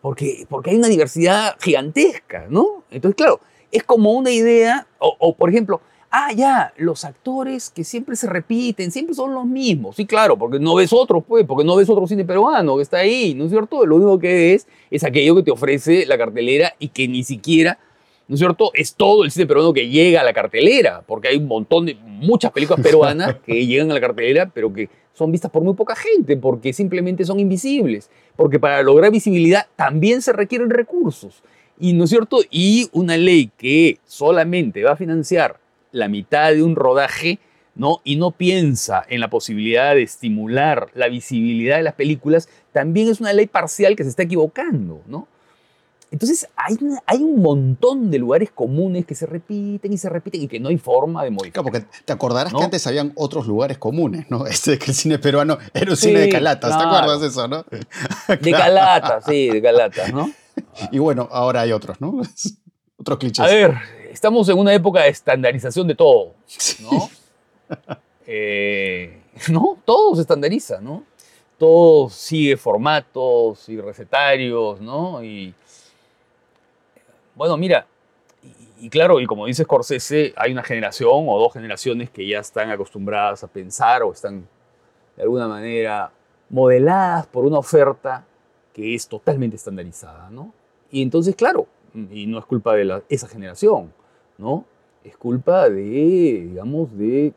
Porque, 0.02 0.46
porque 0.50 0.70
hay 0.70 0.78
una 0.78 0.88
diversidad 0.88 1.56
gigantesca, 1.60 2.46
¿no? 2.50 2.84
Entonces, 2.92 3.16
claro, 3.16 3.40
es 3.76 3.84
como 3.84 4.12
una 4.14 4.32
idea, 4.32 4.88
o, 5.00 5.36
por 5.36 5.50
ejemplo, 5.50 5.82
ah, 6.10 6.32
ya, 6.34 6.74
los 6.78 7.04
actores 7.04 7.70
que 7.70 7.84
siempre 7.84 8.16
se 8.16 8.28
repiten, 8.28 8.90
siempre 8.90 9.14
son 9.14 9.34
los 9.34 9.46
mismos. 9.46 9.98
Sí, 9.98 10.06
claro, 10.06 10.38
porque 10.38 10.60
no 10.60 10.76
ves 10.76 10.94
otro, 10.94 11.20
pues, 11.20 11.46
porque 11.46 11.66
no 11.66 11.76
ves 11.76 11.90
otro 11.90 12.08
cine 12.08 12.24
peruano 12.24 12.78
que 12.78 12.84
está 12.84 13.00
ahí, 13.00 13.34
¿no 13.34 13.46
es 13.46 13.52
cierto? 13.52 13.86
Lo 13.86 13.98
único 13.98 14.18
que 14.18 14.34
ves 14.34 14.68
es 14.90 15.04
aquello 15.04 15.36
que 15.36 15.44
te 15.44 15.52
ofrece 15.52 16.06
la 16.06 16.18
cartelera 16.18 16.74
y 16.80 16.88
que 16.88 17.08
ni 17.10 17.26
siquiera, 17.26 17.78
¿no 18.30 18.36
es 18.36 18.40
cierto? 18.40 18.72
Es 18.74 18.96
todo 18.96 19.26
el 19.26 19.32
cine 19.32 19.46
peruano 19.46 19.74
que 19.74 19.90
llega 19.90 20.22
a 20.22 20.24
la 20.24 20.32
cartelera, 20.32 21.04
porque 21.06 21.28
hay 21.28 21.38
un 21.38 21.48
montón 21.48 21.86
de, 21.86 21.96
muchas 21.96 22.54
películas 22.54 22.80
peruanas 22.82 23.36
que 23.46 23.66
llegan 23.66 23.92
a 23.92 23.96
la 23.96 24.02
cartelera, 24.02 24.50
pero 24.54 24.72
que 24.72 24.90
son 25.12 25.34
vistas 25.34 25.52
por 25.52 25.64
muy 25.64 25.74
poca 25.74 25.98
gente, 25.98 26.38
porque 26.38 26.72
simplemente 26.72 27.26
son 27.26 27.42
invisibles, 27.42 28.10
porque 28.38 28.58
para 28.58 28.82
lograr 28.84 29.12
visibilidad 29.12 29.68
también 29.76 30.22
se 30.22 30.32
requieren 30.32 30.70
recursos. 30.70 31.44
Y 31.80 31.94
no 31.94 32.06
es 32.06 32.10
cierto, 32.10 32.40
y 32.50 32.90
una 32.94 33.18
ley 33.18 33.52
que 33.58 34.00
solamente 34.06 34.84
va 34.84 34.94
a 34.94 34.96
financiar 34.96 35.60
la 35.92 36.08
mitad 36.08 36.52
de 36.52 36.64
un 36.64 36.76
rodaje, 36.76 37.40
¿no? 37.76 38.02
Y 38.04 38.16
no 38.16 38.32
piensa 38.32 39.04
en 39.10 39.20
la 39.20 39.30
posibilidad 39.30 39.94
de 39.96 40.04
estimular 40.04 40.90
la 40.94 41.08
visibilidad 41.10 41.78
de 41.78 41.84
las 41.84 41.96
películas, 41.96 42.48
también 42.72 43.10
es 43.10 43.20
una 43.20 43.34
ley 43.34 43.48
parcial 43.48 43.96
que 43.96 44.04
se 44.04 44.10
está 44.10 44.24
equivocando, 44.24 45.02
¿no? 45.08 45.28
Entonces 46.12 46.48
hay, 46.56 46.78
hay 47.08 47.18
un 47.18 47.42
montón 47.42 48.10
de 48.10 48.20
lugares 48.20 48.50
comunes 48.50 49.06
que 49.06 49.16
se 49.16 49.26
repiten 49.26 49.92
y 49.92 49.98
se 49.98 50.08
repiten 50.08 50.44
y 50.44 50.48
que 50.48 50.62
no 50.62 50.70
hay 50.70 50.78
forma 50.78 51.24
de 51.24 51.32
modificar. 51.32 51.64
Claro, 51.64 51.74
porque 51.74 52.02
te 52.06 52.14
acordarás 52.14 52.54
que 52.54 52.64
antes 52.64 52.88
habían 52.88 53.12
otros 53.16 53.48
lugares 53.48 53.78
comunes, 53.78 54.26
¿no? 54.30 54.46
Este 54.56 54.78
que 54.78 54.92
el 54.92 54.96
cine 54.96 55.20
peruano 55.20 55.58
era 55.74 55.92
un 55.92 55.98
cine 55.98 56.20
de 56.20 56.30
calatas, 56.30 56.78
¿te 56.78 56.84
acuerdas 56.84 57.20
de 57.20 57.28
eso, 57.28 57.48
no? 57.50 57.66
De 58.42 58.52
calatas, 58.52 59.26
sí, 59.26 59.50
de 59.50 59.62
calatas, 59.62 60.14
¿no? 60.14 60.32
Y 60.92 61.00
bueno, 61.00 61.28
ahora 61.32 61.62
hay 61.62 61.72
otros, 61.72 62.00
¿no? 62.02 62.22
otros 62.98 63.18
clichés. 63.20 63.46
A 63.46 63.48
ver, 63.48 63.76
estamos 64.12 64.48
en 64.50 64.58
una 64.58 64.74
época 64.74 65.04
de 65.04 65.10
estandarización 65.10 65.88
de 65.88 65.96
todo, 65.96 66.34
¿no? 66.82 67.10
Eh, 68.28 69.22
¿no? 69.52 69.78
Todo 69.86 70.16
se 70.16 70.22
estandariza, 70.22 70.82
¿no? 70.82 71.04
Todo 71.60 72.10
sigue 72.10 72.58
formatos 72.58 73.70
y 73.70 73.80
recetarios, 73.80 74.82
¿no? 74.82 75.24
Y 75.24 75.54
bueno, 77.36 77.56
mira, 77.56 77.86
y, 78.80 78.90
claro, 78.90 79.20
y 79.20 79.26
como 79.26 79.46
dice 79.46 79.64
Scorsese, 79.64 80.34
hay 80.36 80.52
una 80.52 80.64
generación 80.64 81.26
o 81.28 81.40
dos 81.40 81.54
generaciones 81.54 82.10
que 82.10 82.28
ya 82.28 82.40
están 82.40 82.72
acostumbradas 82.72 83.44
a 83.44 83.48
pensar 83.48 84.04
o 84.04 84.12
están 84.12 84.48
de 85.16 85.24
alguna 85.24 85.48
manera 85.48 86.12
modeladas 86.50 87.28
por 87.28 87.46
una 87.46 87.60
oferta 87.60 88.26
que 88.74 88.96
es 88.96 89.08
totalmente 89.08 89.56
estandarizada, 89.56 90.30
¿no? 90.30 90.54
Y 90.96 91.02
entonces, 91.02 91.36
claro, 91.36 91.68
y 91.94 92.26
no 92.26 92.40
es 92.40 92.46
culpa 92.46 92.74
de 92.74 93.04
esa 93.10 93.28
generación, 93.28 93.92
¿no? 94.38 94.64
Es 95.04 95.18
culpa 95.18 95.70
de, 95.70 96.48
digamos, 96.48 96.98
de 96.98 97.34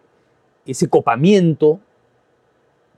ese 0.64 0.88
copamiento 0.88 1.80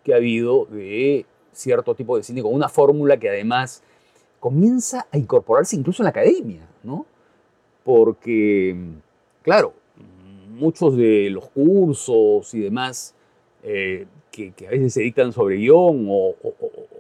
que 0.05 0.13
ha 0.13 0.17
habido 0.17 0.67
de 0.67 1.25
cierto 1.51 1.95
tipo 1.95 2.15
de 2.15 2.23
cine 2.23 2.43
con 2.43 2.53
una 2.53 2.69
fórmula 2.69 3.17
que 3.17 3.31
además 3.31 3.83
comienza 4.39 5.07
a 5.11 5.17
incorporarse 5.17 5.77
incluso 5.77 6.03
en 6.03 6.05
la 6.05 6.11
academia, 6.11 6.69
¿no? 6.83 7.07
Porque, 7.83 8.77
claro, 9.41 9.73
muchos 10.51 10.95
de 10.95 11.31
los 11.31 11.49
cursos 11.49 12.53
y 12.53 12.61
demás 12.61 13.15
eh, 13.63 14.07
que, 14.31 14.53
a 14.67 14.71
veces 14.73 14.93
se 14.93 15.01
dictan 15.01 15.33
sobre 15.33 15.57
guion 15.57 16.07
o, 16.07 16.35
o, 16.43 17.00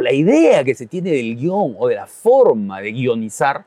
la 0.00 0.12
idea 0.12 0.64
que 0.64 0.74
se 0.74 0.86
tiene 0.86 1.10
del 1.10 1.36
guion 1.36 1.76
o 1.78 1.88
de 1.88 1.94
la 1.96 2.06
forma 2.06 2.80
de 2.80 2.92
guionizar 2.92 3.64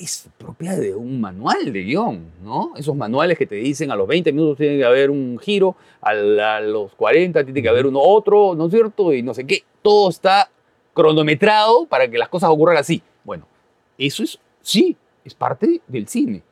es 0.00 0.28
propia 0.38 0.76
de 0.76 0.94
un 0.94 1.20
manual 1.20 1.72
de 1.72 1.82
guion, 1.82 2.32
¿no? 2.42 2.72
Esos 2.76 2.96
manuales 2.96 3.38
que 3.38 3.46
te 3.46 3.56
dicen 3.56 3.90
a 3.90 3.96
los 3.96 4.08
20 4.08 4.32
minutos 4.32 4.56
tiene 4.56 4.78
que 4.78 4.84
haber 4.84 5.10
un 5.10 5.38
giro, 5.38 5.76
a, 6.00 6.14
los 6.60 6.94
40 6.94 7.44
tiene 7.44 7.62
que 7.62 7.68
haber 7.68 7.86
uno 7.86 8.00
otro, 8.00 8.54
¿no 8.54 8.66
es 8.66 8.72
cierto? 8.72 9.12
Y 9.12 9.22
no 9.22 9.34
sé 9.34 9.46
qué. 9.46 9.64
Todo 9.82 10.10
está 10.10 10.50
cronometrado 10.94 11.86
para 11.86 12.08
que 12.08 12.18
las 12.18 12.28
cosas 12.28 12.50
ocurran 12.50 12.76
así. 12.76 13.02
Bueno, 13.24 13.46
eso 13.98 14.22
es, 14.22 14.38
sí, 14.60 14.96
es 15.24 15.34
parte 15.34 15.80
del 15.86 16.08
cine, 16.08 16.42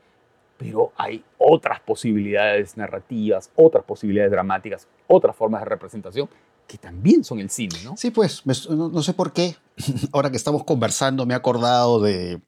pero 0.56 0.92
hay 0.96 1.24
otras 1.38 1.80
posibilidades 1.80 2.76
narrativas, 2.76 3.50
otras 3.56 3.84
posibilidades 3.84 4.30
dramáticas, 4.30 4.86
otras 5.06 5.34
formas 5.34 5.62
de 5.62 5.68
representación 5.68 6.28
que 6.70 6.78
también 6.78 7.24
son 7.24 7.40
el 7.40 7.50
cine, 7.50 7.76
¿no? 7.82 7.96
Sí, 7.96 8.12
pues, 8.12 8.44
no, 8.46 9.02
sé 9.02 9.12
por 9.12 9.32
qué, 9.32 9.56
ahora 10.12 10.30
que 10.30 10.36
estamos 10.36 10.62
conversando, 10.62 11.26
me 11.26 11.34
he 11.34 11.36
acordado 11.36 12.00
de, 12.00 12.40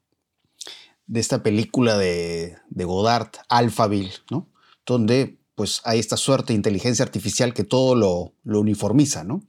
de 1.07 1.21
esta 1.21 1.43
película 1.43 1.99
de, 1.99 2.57
de 2.69 2.85
Godard, 2.85 3.31
Alphaville, 3.49 4.13
¿no? 4.31 4.49
Donde 4.87 5.41
pues 5.57 5.83
hay 5.85 5.99
esta 5.99 6.17
suerte 6.17 6.53
de 6.53 6.57
inteligencia 6.57 7.05
artificial 7.05 7.53
que 7.53 7.65
todo 7.65 7.97
lo, 7.97 8.59
uniformiza, 8.59 9.25
¿no? 9.25 9.43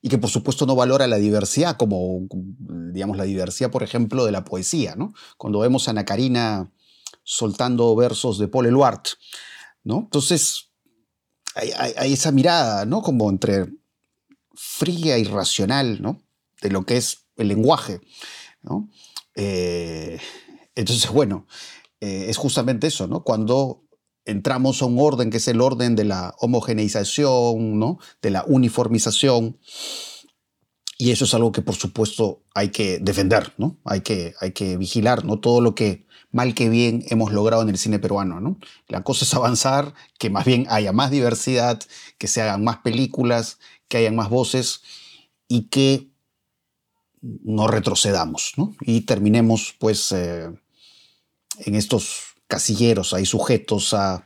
y 0.00 0.08
que 0.08 0.18
por 0.18 0.30
supuesto 0.30 0.64
no 0.64 0.76
valora 0.76 1.08
la 1.08 1.16
diversidad, 1.16 1.76
como 1.76 2.20
digamos 2.92 3.16
la 3.16 3.24
diversidad, 3.24 3.70
por 3.70 3.82
ejemplo, 3.82 4.24
de 4.24 4.30
la 4.30 4.44
poesía, 4.44 4.94
¿no? 4.94 5.12
Cuando 5.36 5.58
vemos 5.58 5.88
a 5.88 5.90
Ana 5.90 6.04
Karina 6.04 6.70
soltando 7.24 7.96
versos 7.96 8.38
de 8.38 8.46
Paul 8.46 8.66
Eluard, 8.66 9.02
¿no? 9.82 9.98
Entonces, 9.98 10.68
hay, 11.56 12.12
esa 12.12 12.30
mirada, 12.30 12.84
¿no? 12.84 13.02
Como 13.02 13.28
entre 13.28 13.66
fría 14.58 15.18
y 15.18 15.24
racional, 15.24 16.02
¿no? 16.02 16.22
De 16.60 16.70
lo 16.70 16.84
que 16.84 16.96
es 16.96 17.28
el 17.36 17.48
lenguaje, 17.48 18.00
¿no? 18.62 18.90
Eh, 19.34 20.18
entonces, 20.74 21.10
bueno, 21.10 21.46
eh, 22.00 22.26
es 22.28 22.36
justamente 22.36 22.88
eso, 22.88 23.06
¿no? 23.06 23.22
Cuando 23.22 23.88
entramos 24.28 24.82
a 24.82 24.84
un 24.86 24.98
orden 25.00 25.30
que 25.30 25.38
es 25.38 25.48
el 25.48 25.60
orden 25.60 25.96
de 25.96 26.04
la 26.04 26.34
homogeneización, 26.38 27.78
¿no? 27.78 27.98
de 28.20 28.30
la 28.30 28.44
uniformización. 28.46 29.58
Y 30.98 31.12
eso 31.12 31.24
es 31.24 31.34
algo 31.34 31.50
que 31.50 31.62
por 31.62 31.76
supuesto 31.76 32.42
hay 32.54 32.68
que 32.68 32.98
defender, 32.98 33.54
¿no? 33.56 33.78
hay, 33.84 34.02
que, 34.02 34.34
hay 34.40 34.52
que 34.52 34.76
vigilar 34.76 35.24
¿no? 35.24 35.40
todo 35.40 35.60
lo 35.60 35.74
que 35.74 36.06
mal 36.30 36.54
que 36.54 36.68
bien 36.68 37.04
hemos 37.08 37.32
logrado 37.32 37.62
en 37.62 37.70
el 37.70 37.78
cine 37.78 37.98
peruano. 37.98 38.38
¿no? 38.38 38.58
La 38.86 39.02
cosa 39.02 39.24
es 39.24 39.32
avanzar, 39.32 39.94
que 40.18 40.28
más 40.28 40.44
bien 40.44 40.66
haya 40.68 40.92
más 40.92 41.10
diversidad, 41.10 41.80
que 42.18 42.26
se 42.26 42.42
hagan 42.42 42.62
más 42.62 42.78
películas, 42.78 43.58
que 43.88 43.96
hayan 43.96 44.16
más 44.16 44.28
voces 44.30 44.82
y 45.48 45.64
que 45.64 46.08
no 47.20 47.66
retrocedamos 47.66 48.52
¿no? 48.56 48.76
y 48.80 49.00
terminemos 49.02 49.74
pues 49.78 50.12
eh, 50.12 50.50
en 51.60 51.74
estos 51.74 52.34
casilleros, 52.46 53.12
hay 53.14 53.26
sujetos 53.26 53.92
a 53.94 54.24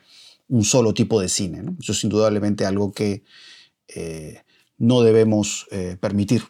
un 0.48 0.64
solo 0.64 0.94
tipo 0.94 1.20
de 1.20 1.28
cine. 1.28 1.64
Eso 1.80 1.92
es 1.92 2.04
indudablemente 2.04 2.64
algo 2.64 2.92
que 2.92 3.24
eh, 3.88 4.42
no 4.78 5.02
debemos 5.02 5.66
eh, 5.70 5.96
permitir. 6.00 6.44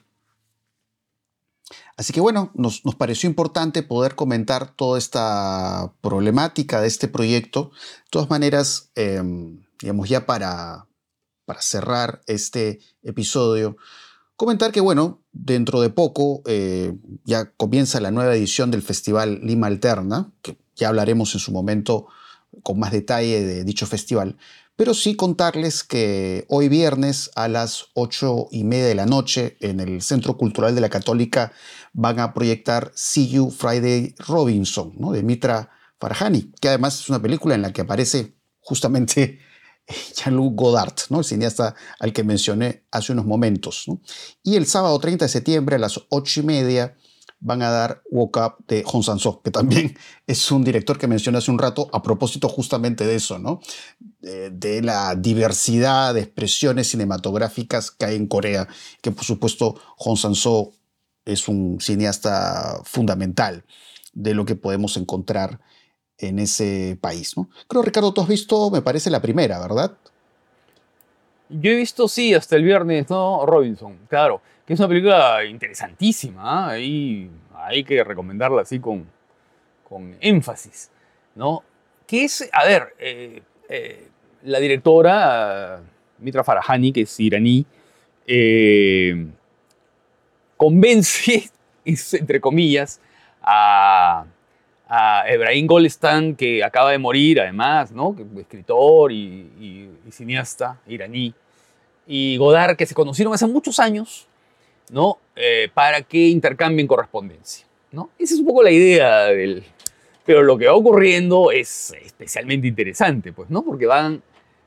Así 1.97 2.13
que 2.13 2.21
bueno, 2.21 2.51
nos, 2.55 2.83
pareció 2.99 3.29
importante 3.29 3.83
poder 3.83 4.15
comentar 4.15 4.75
toda 4.75 4.99
esta 4.99 5.95
problemática 6.01 6.81
de 6.81 6.89
este 6.89 7.09
proyecto. 7.09 7.71
De 8.05 8.11
todas 8.11 8.29
maneras, 8.29 8.91
em, 8.95 9.63
digamos 9.81 10.09
ya 10.09 10.27
para, 10.27 10.87
para 11.45 11.63
cerrar 11.63 12.23
este 12.27 12.81
episodio, 13.03 13.77
comentar 14.37 14.73
que 14.73 14.81
bueno, 14.81 15.23
dentro 15.33 15.81
de 15.81 15.91
poco 15.91 16.43
eh, 16.47 16.95
ya 17.25 17.51
comienza 17.53 18.01
la 18.01 18.11
nueva 18.11 18.35
edición 18.35 18.71
del 18.71 18.83
Festival 18.83 19.41
Lima 19.43 19.67
Alterna, 19.67 20.33
que 20.43 20.59
ya 20.75 20.89
hablaremos 20.89 21.35
en 21.35 21.41
su 21.41 21.53
momento 21.53 22.07
con 22.63 22.79
más 22.79 22.93
detalle 22.93 23.45
de 23.45 23.65
dicho 23.65 23.87
festival, 23.87 24.37
pero 24.77 24.95
sí 24.95 25.17
contarles 25.17 25.85
que 25.85 26.45
hoy 26.49 26.69
viernes 26.69 27.31
a 27.35 27.49
las 27.49 27.87
ocho 27.95 28.49
y 28.51 28.65
media 28.65 28.87
de 28.87 28.95
la 28.95 29.07
noche 29.07 29.57
en 29.61 29.81
el 29.81 30.03
Centro 30.03 30.37
Cultural 30.37 30.75
de 30.75 30.81
la 30.81 30.89
Católica 30.89 31.53
van 31.93 32.21
a 32.21 32.33
proyectar 32.35 32.91
See 32.95 33.29
You 33.29 33.51
Friday 33.51 34.15
Robinson, 34.19 34.93
de 35.13 35.23
Mitra 35.23 35.71
Farahani, 36.01 36.53
que 36.61 36.69
además 36.69 37.01
es 37.01 37.09
una 37.09 37.23
película 37.23 37.55
en 37.55 37.63
la 37.63 37.73
que 37.73 37.83
aparece 37.83 38.35
justamente 38.61 39.41
Jean-Luc 40.17 40.55
Godard, 40.55 40.95
¿no? 41.11 41.19
el 41.19 41.25
cineasta 41.25 41.75
al 41.99 42.13
que 42.13 42.25
mencioné 42.25 42.85
hace 42.91 43.13
unos 43.13 43.27
momentos. 43.27 43.87
Y 44.43 44.57
el 44.57 44.67
sábado 44.67 44.99
30 44.99 45.25
de 45.25 45.29
septiembre 45.29 45.77
a 45.77 45.79
las 45.79 46.01
8 46.09 46.41
y 46.41 46.43
media 46.45 46.97
van 47.45 47.61
a 47.63 47.71
dar 47.71 48.03
Woke 48.11 48.37
Up 48.37 48.65
de 48.69 48.85
Hong 48.85 49.03
Sang-soo, 49.03 49.43
que 49.43 49.51
también 49.51 49.97
es 50.27 50.51
un 50.53 50.63
director 50.63 50.97
que 50.97 51.09
mencioné 51.09 51.39
hace 51.39 51.51
un 51.51 51.59
rato 51.59 51.91
a 51.93 52.01
propósito 52.03 52.49
justamente 52.49 53.05
de 53.05 53.17
eso, 53.17 53.39
¿no? 53.39 53.61
De, 54.21 54.81
la 54.83 55.17
diversidad 55.17 56.15
de 56.15 56.21
expresiones 56.21 56.89
cinematográficas 56.89 57.91
que 57.91 58.07
hay 58.07 58.17
en 58.17 58.29
Corea, 58.29 58.69
que 59.01 59.11
por 59.11 59.25
supuesto 59.25 59.75
Hong 59.99 60.17
Sang-soo 60.17 60.73
es 61.25 61.49
un 61.49 61.81
cineasta 61.81 62.81
fundamental 62.85 63.65
de 64.13 64.35
lo 64.35 64.45
que 64.45 64.55
podemos 64.55 64.97
encontrar 64.97 65.61
en 66.19 66.39
ese 66.39 66.97
país, 67.01 67.37
¿no? 67.37 67.49
Creo, 67.69 67.83
Ricardo, 67.83 68.13
tú 68.13 68.21
has 68.21 68.29
visto, 68.29 68.71
me 68.71 68.83
parece, 68.83 69.11
la 69.11 69.21
primera, 69.21 69.61
¿verdad? 69.61 69.97
Yo 71.49 71.71
he 71.71 71.77
visto, 71.77 72.09
sí, 72.09 72.35
hasta 72.35 72.57
el 72.57 72.65
viernes, 72.65 73.11
¿no? 73.11 73.45
Robinson, 73.45 73.99
claro 74.09 74.41
que 74.67 74.75
es 74.75 74.81
una 74.81 74.89
película 74.89 75.45
interesantísima, 75.45 76.43
¿ah? 76.43 76.71
ahí 76.71 77.31
hay 77.55 77.85
que 77.85 78.03
recomendarla 78.05 78.63
así 78.63 78.79
con, 78.79 79.07
con 79.89 80.17
énfasis, 80.21 80.91
¿no? 81.35 81.65
Que 82.07 82.25
es, 82.25 82.49
a 82.53 82.65
ver, 82.65 82.95
eh, 82.99 83.43
eh, 83.69 84.09
la 84.45 84.59
directora 84.61 85.83
Mitra 86.19 86.45
Farahani, 86.45 86.93
que 86.93 87.03
es 87.03 87.21
iraní, 87.21 87.67
eh, 88.27 89.27
convence, 90.57 91.51
entre 91.85 92.41
comillas, 92.41 93.01
a, 93.43 94.25
a 94.95 95.25
Ebrahim 95.27 95.67
Golestan, 95.67 96.37
que 96.37 96.63
acaba 96.63 96.91
de 96.91 96.99
morir 96.99 97.41
además, 97.41 97.93
¿no? 97.93 98.15
escritor 98.39 99.11
y 99.11 99.89
cineasta 100.11 100.79
iraní, 100.87 101.35
y 102.07 102.37
Godard, 102.37 102.77
que 102.77 102.87
se 102.87 102.95
conocieron 102.95 103.33
hace 103.33 103.47
muchos 103.47 103.79
años, 103.79 104.27
¿no? 104.91 105.19
Eh, 105.37 105.71
para 105.73 106.03
que 106.03 106.29
intercambien 106.29 106.87
correspondencia, 106.87 107.67
¿no? 107.91 108.11
Esa 108.19 108.35
es 108.35 108.41
un 108.41 108.47
poco 108.47 108.63
la 108.63 108.71
idea 108.71 109.27
del... 109.27 109.65
Pero 110.25 110.43
lo 110.43 110.57
que 110.57 110.67
va 110.67 110.75
ocurriendo 110.75 111.51
es 111.51 111.93
especialmente 112.05 112.69
interesante, 112.69 113.33
pues, 113.33 113.51
¿no? 113.51 113.63
Porque 113.63 113.87
van, 113.87 114.23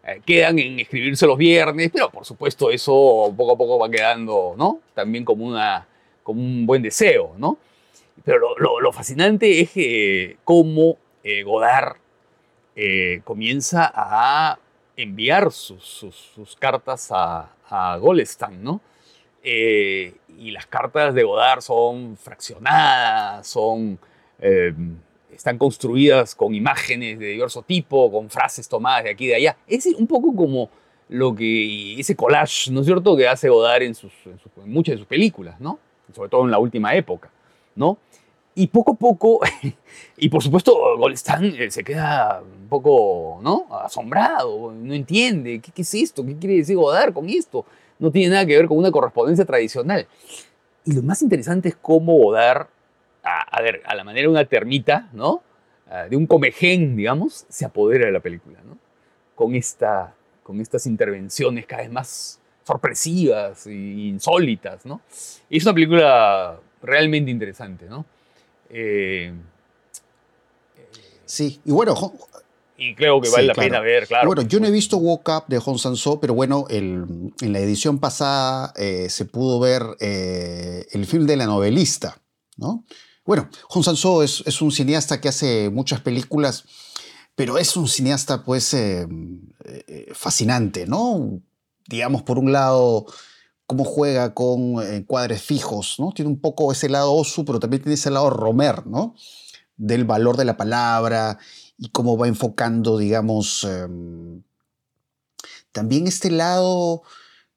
eh, 0.06 0.22
quedan 0.26 0.60
en 0.60 0.80
escribirse 0.80 1.26
los 1.26 1.38
viernes, 1.38 1.92
pero 1.94 2.10
por 2.10 2.26
supuesto 2.26 2.72
eso 2.72 3.34
poco 3.38 3.54
a 3.54 3.58
poco 3.58 3.80
va 3.80 3.90
quedando, 3.90 4.56
¿no? 4.58 4.80
También 4.94 5.24
como, 5.24 5.46
una, 5.46 5.88
como 6.24 6.42
un 6.42 6.66
buen 6.66 6.82
deseo, 6.82 7.36
¿no? 7.38 7.58
Pero 8.26 8.58
lo, 8.58 8.92
fascinante 8.92 9.62
es 9.62 9.72
que 9.72 10.38
cómo 10.44 10.98
eh, 11.24 11.44
Godard 11.44 11.98
comienza 13.24 13.90
a 13.96 14.60
enviar 14.98 15.52
sus, 15.52 15.84
sus, 16.34 16.56
cartas 16.58 17.10
a, 17.12 17.54
a 17.70 17.98
Golestan, 17.98 18.62
¿no? 18.62 18.82
Eh, 19.48 20.12
y 20.40 20.50
las 20.50 20.66
cartas 20.66 21.14
de 21.14 21.22
Godard 21.22 21.62
son 21.62 22.18
fraccionadas, 22.18 23.46
son, 23.46 24.00
eh, 24.40 24.74
están 25.32 25.60
construidas 25.60 26.34
con 26.34 26.56
imágenes 26.56 27.20
de 27.20 27.28
diverso 27.28 27.62
tipo, 27.62 28.12
con 28.12 28.28
frases 28.32 28.68
tomadas 28.68 29.04
de 29.04 29.12
aquí 29.12 29.26
y 29.26 29.28
de 29.28 29.36
allá. 29.36 29.58
Es 29.68 29.86
un 29.86 30.08
poco 30.08 30.36
como 30.36 30.72
lo 31.10 31.36
que 31.36 32.00
ese 32.00 32.16
collage, 32.16 32.72
¿no 32.72 32.80
es 32.80 32.88
cierto?, 32.88 33.16
que 33.16 33.28
hace 33.28 33.48
Godard 33.48 33.84
en, 33.84 33.94
sus, 33.94 34.12
en, 34.26 34.40
muchas 34.66 34.94
de 34.94 34.98
sus 34.98 35.08
películas, 35.08 35.60
¿no? 35.60 35.78
Sobre 36.12 36.30
todo 36.30 36.46
en 36.46 36.52
la 36.52 36.58
última 36.58 36.96
época, 36.96 37.30
¿no? 37.76 38.00
Y 38.56 38.68
poco 38.68 38.94
a 38.94 38.96
poco, 38.96 39.42
y 40.18 40.30
por 40.30 40.42
supuesto, 40.42 40.98
Golestan 40.98 41.46
eh, 41.46 41.70
se 41.70 41.84
queda 41.84 42.42
un 42.42 42.70
poco, 42.70 43.40
¿no? 43.44 43.68
Asombrado, 43.70 44.72
no 44.72 44.94
entiende, 44.94 45.60
¿qué, 45.60 45.72
¿qué, 45.72 45.82
es 45.82 45.94
esto? 45.94 46.26
¿Qué 46.26 46.38
quiere 46.38 46.56
decir 46.58 46.78
Godard 46.78 47.14
con 47.14 47.30
esto? 47.30 47.66
no 48.00 48.12
tiene 48.12 48.34
nada 48.34 48.46
que 48.46 48.58
ver 48.58 48.68
con 48.68 48.78
una 48.78 48.92
correspondencia 48.92 49.46
tradicional. 49.46 50.08
Y 50.84 50.94
lo 50.94 51.02
más 51.02 51.22
interesante 51.22 51.70
es 51.70 51.76
cómo 51.76 52.18
Godard, 52.18 52.68
a, 53.24 53.62
ver, 53.62 53.82
a 53.86 53.96
la 53.96 54.04
manera 54.04 54.28
de 54.28 54.32
una 54.32 54.46
termita, 54.46 55.10
¿no? 55.14 55.42
Ah, 55.90 56.04
de 56.04 56.16
un 56.16 56.28
comején, 56.28 56.96
digamos, 56.96 57.46
se 57.50 57.66
apodera 57.66 58.06
de 58.06 58.12
la 58.12 58.20
película, 58.20 58.60
¿no? 58.64 58.78
Con, 59.34 59.56
esta, 59.56 60.14
con 60.44 60.62
estas 60.62 60.86
intervenciones 60.86 61.66
cada 61.66 61.84
vez 61.84 61.92
más 61.92 62.40
sorpresivas 62.64 63.68
e 63.68 63.74
insólitas, 63.74 64.86
¿no? 64.86 65.02
Es 65.50 65.64
una 65.64 65.74
película 65.74 66.60
realmente 66.82 67.32
interesante, 67.32 67.86
¿no? 67.86 68.06
Eh, 68.70 69.34
sí, 71.26 71.60
y 71.66 71.72
bueno, 71.72 71.96
y 72.78 72.94
creo 72.94 73.22
que 73.22 73.30
vale 73.30 73.48
la 73.48 73.54
pena 73.54 73.80
ver, 73.80 74.08
claro. 74.08 74.28
Bueno, 74.28 74.42
yo 74.42 74.60
no 74.60 74.68
he 74.68 74.72
visto 74.72 74.98
Woke 74.98 75.30
Up 75.30 75.44
de 75.48 75.60
Hong 75.60 75.78
Sang-soo, 75.78 76.20
pero 76.20 76.34
bueno, 76.34 76.66
en 76.70 77.34
la 77.40 77.60
edición 77.60 78.00
pasada 78.00 78.74
eh, 78.76 79.10
se 79.10 79.26
pudo 79.26 79.60
ver 79.60 79.84
eh, 80.02 80.86
el 80.92 81.06
film 81.06 81.26
de 81.26 81.38
la 81.38 81.46
novelista, 81.46 82.22
¿no? 82.58 82.86
Bueno, 83.26 83.50
Hong 83.70 83.82
Sang-soo 83.82 84.24
es, 84.24 84.62
un 84.62 84.72
cineasta 84.72 85.22
que 85.22 85.30
hace 85.30 85.70
muchas 85.70 86.02
películas, 86.02 86.66
pero 87.34 87.58
es 87.58 87.78
un 87.78 87.88
cineasta 87.88 88.44
pues 88.44 88.74
eh, 88.74 89.08
fascinante, 90.14 90.86
¿no? 90.86 91.42
Digamos, 91.88 92.24
por 92.24 92.38
un 92.38 92.52
lado, 92.52 93.06
cómo 93.68 93.84
juega 93.84 94.34
con 94.34 95.04
cuadres 95.06 95.42
fijos, 95.42 95.96
¿no? 96.00 96.12
Tiene 96.12 96.30
un 96.30 96.40
poco 96.40 96.72
ese 96.72 96.90
lado 96.90 97.14
osu, 97.14 97.46
pero 97.46 97.60
también 97.60 97.82
tiene 97.82 97.96
ese 97.96 98.12
lado 98.12 98.30
romer, 98.30 98.86
¿no? 98.86 99.16
Del 99.76 100.06
valor 100.06 100.38
de 100.38 100.46
la 100.46 100.58
palabra 100.58 101.40
y 101.78 101.90
cómo 101.90 102.18
va 102.18 102.28
enfocando, 102.28 102.98
digamos, 102.98 103.64
em, 103.64 104.44
también 105.72 106.08
este 106.08 106.32
lado, 106.32 107.04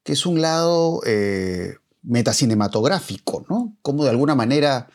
que 0.03 0.13
es 0.13 0.27
un 0.27 0.41
lado 0.41 1.01
eh, 1.07 1.77
metacinematográfico, 2.03 3.45
¿no? 3.49 3.77
Cómo 3.83 4.05
de 4.05 4.11
alguna 4.11 4.35
manera 4.35 4.89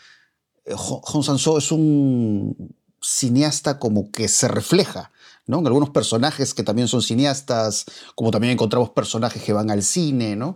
eh, 0.65 0.73
Hong 0.75 1.23
Sang-soo 1.23 1.57
es 1.57 1.71
un 1.71 2.75
cineasta 3.01 3.79
como 3.79 4.11
que 4.11 4.27
se 4.27 4.47
refleja, 4.47 5.11
¿no? 5.45 5.59
En 5.59 5.67
algunos 5.67 5.89
personajes 5.91 6.53
que 6.53 6.63
también 6.63 6.87
son 6.87 7.01
cineastas, 7.01 7.85
como 8.15 8.31
también 8.31 8.53
encontramos 8.53 8.89
personajes 8.89 9.43
que 9.43 9.53
van 9.53 9.71
al 9.71 9.83
cine, 9.83 10.35
¿no? 10.35 10.55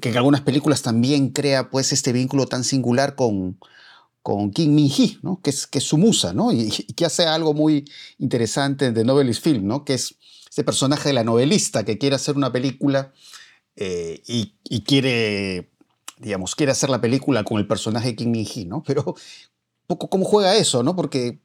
Que 0.00 0.08
en 0.08 0.16
algunas 0.16 0.40
películas 0.40 0.82
también 0.82 1.30
crea 1.30 1.70
pues 1.70 1.92
este 1.92 2.12
vínculo 2.12 2.46
tan 2.46 2.64
singular 2.64 3.14
con, 3.14 3.58
con 4.22 4.50
Kim 4.50 4.74
Min-hee, 4.74 5.18
¿no? 5.22 5.40
que, 5.42 5.50
es, 5.50 5.66
que 5.66 5.80
su 5.80 5.98
musa, 5.98 6.32
¿no? 6.32 6.52
Y, 6.52 6.70
que 6.70 7.04
hace 7.04 7.26
algo 7.26 7.52
muy 7.52 7.84
interesante 8.18 8.92
de 8.92 9.04
Novelist 9.04 9.42
Film, 9.42 9.66
¿no? 9.66 9.84
que 9.84 9.94
es 9.94 10.16
ese 10.50 10.64
personaje 10.64 11.08
de 11.08 11.14
la 11.14 11.24
novelista 11.24 11.84
que 11.84 11.98
quiere 11.98 12.16
hacer 12.16 12.36
una 12.36 12.52
película 12.52 13.12
eh, 13.74 14.22
y, 14.26 14.82
quiere, 14.82 15.70
digamos, 16.18 16.54
quiere 16.54 16.72
hacer 16.72 16.90
la 16.90 17.00
película 17.00 17.42
con 17.42 17.58
el 17.58 17.66
personaje 17.66 18.08
de 18.08 18.16
Kim 18.16 18.30
Min-hee, 18.30 18.66
¿no? 18.66 18.82
Pero 18.86 19.14
poco 19.86 20.10
cómo 20.10 20.24
juega 20.24 20.54
eso, 20.56 20.82
¿no? 20.82 20.94
Porque 20.94 21.40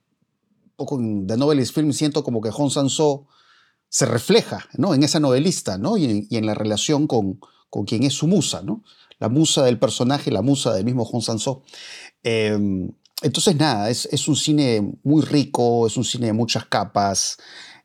poco 0.75 0.99
en 0.99 1.25
The 1.25 1.37
Novelist 1.37 1.73
Film 1.73 1.93
siento 1.93 2.23
como 2.23 2.41
que 2.41 2.51
Hong 2.51 2.69
Sang-soo 2.69 3.27
se 3.89 4.05
refleja, 4.05 4.67
¿no? 4.73 4.93
En 4.93 5.03
esa 5.03 5.19
novelista, 5.19 5.77
¿no? 5.77 5.97
Y 5.97 6.27
en, 6.29 6.45
la 6.45 6.53
relación 6.53 7.07
con, 7.07 7.39
con 7.69 7.85
quien 7.85 8.03
es 8.03 8.13
su 8.13 8.27
musa, 8.27 8.61
¿no? 8.61 8.83
La 9.19 9.29
musa 9.29 9.63
del 9.63 9.79
personaje, 9.79 10.31
la 10.31 10.41
musa 10.41 10.73
del 10.73 10.85
mismo 10.85 11.05
Hong 11.05 11.21
Sang-soo. 11.21 11.63
Em, 12.23 12.91
entonces, 13.21 13.55
nada, 13.55 13.89
es, 13.89 14.27
un 14.27 14.35
cine 14.35 14.93
muy 15.03 15.23
rico, 15.23 15.87
es 15.87 15.97
un 15.97 16.03
cine 16.03 16.27
de 16.27 16.33
muchas 16.33 16.65
capas. 16.65 17.37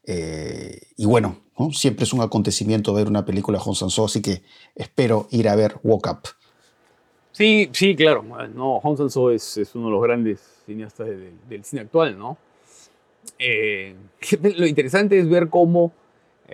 Eh, 0.04 0.78
y 0.96 1.06
bueno, 1.06 1.38
siempre 1.72 2.04
es 2.04 2.12
un 2.12 2.20
acontecimiento 2.20 2.92
ver 2.92 3.08
una 3.08 3.24
película 3.24 3.58
de 3.58 3.64
Hong 3.64 3.74
Sang-soo, 3.74 4.04
así 4.06 4.20
que 4.20 4.42
espero 4.74 5.28
ir 5.30 5.48
a 5.48 5.56
ver 5.56 5.76
Walk 5.82 6.06
Up. 6.10 6.28
Sí, 7.32 7.70
sí, 7.72 7.96
claro. 7.96 8.22
No, 8.54 8.80
Hong 8.80 8.96
Sang-soo 8.96 9.30
es, 9.30 9.56
uno 9.74 9.86
de 9.86 9.92
los 9.92 10.02
grandes 10.02 10.40
cineastas 10.66 11.08
del 11.48 11.64
cine 11.64 11.82
actual, 11.82 12.18
¿no? 12.18 12.36
Eh, 13.38 13.94
lo 14.56 14.66
interesante 14.66 15.18
es 15.18 15.28
ver 15.28 15.48
cómo 15.48 15.92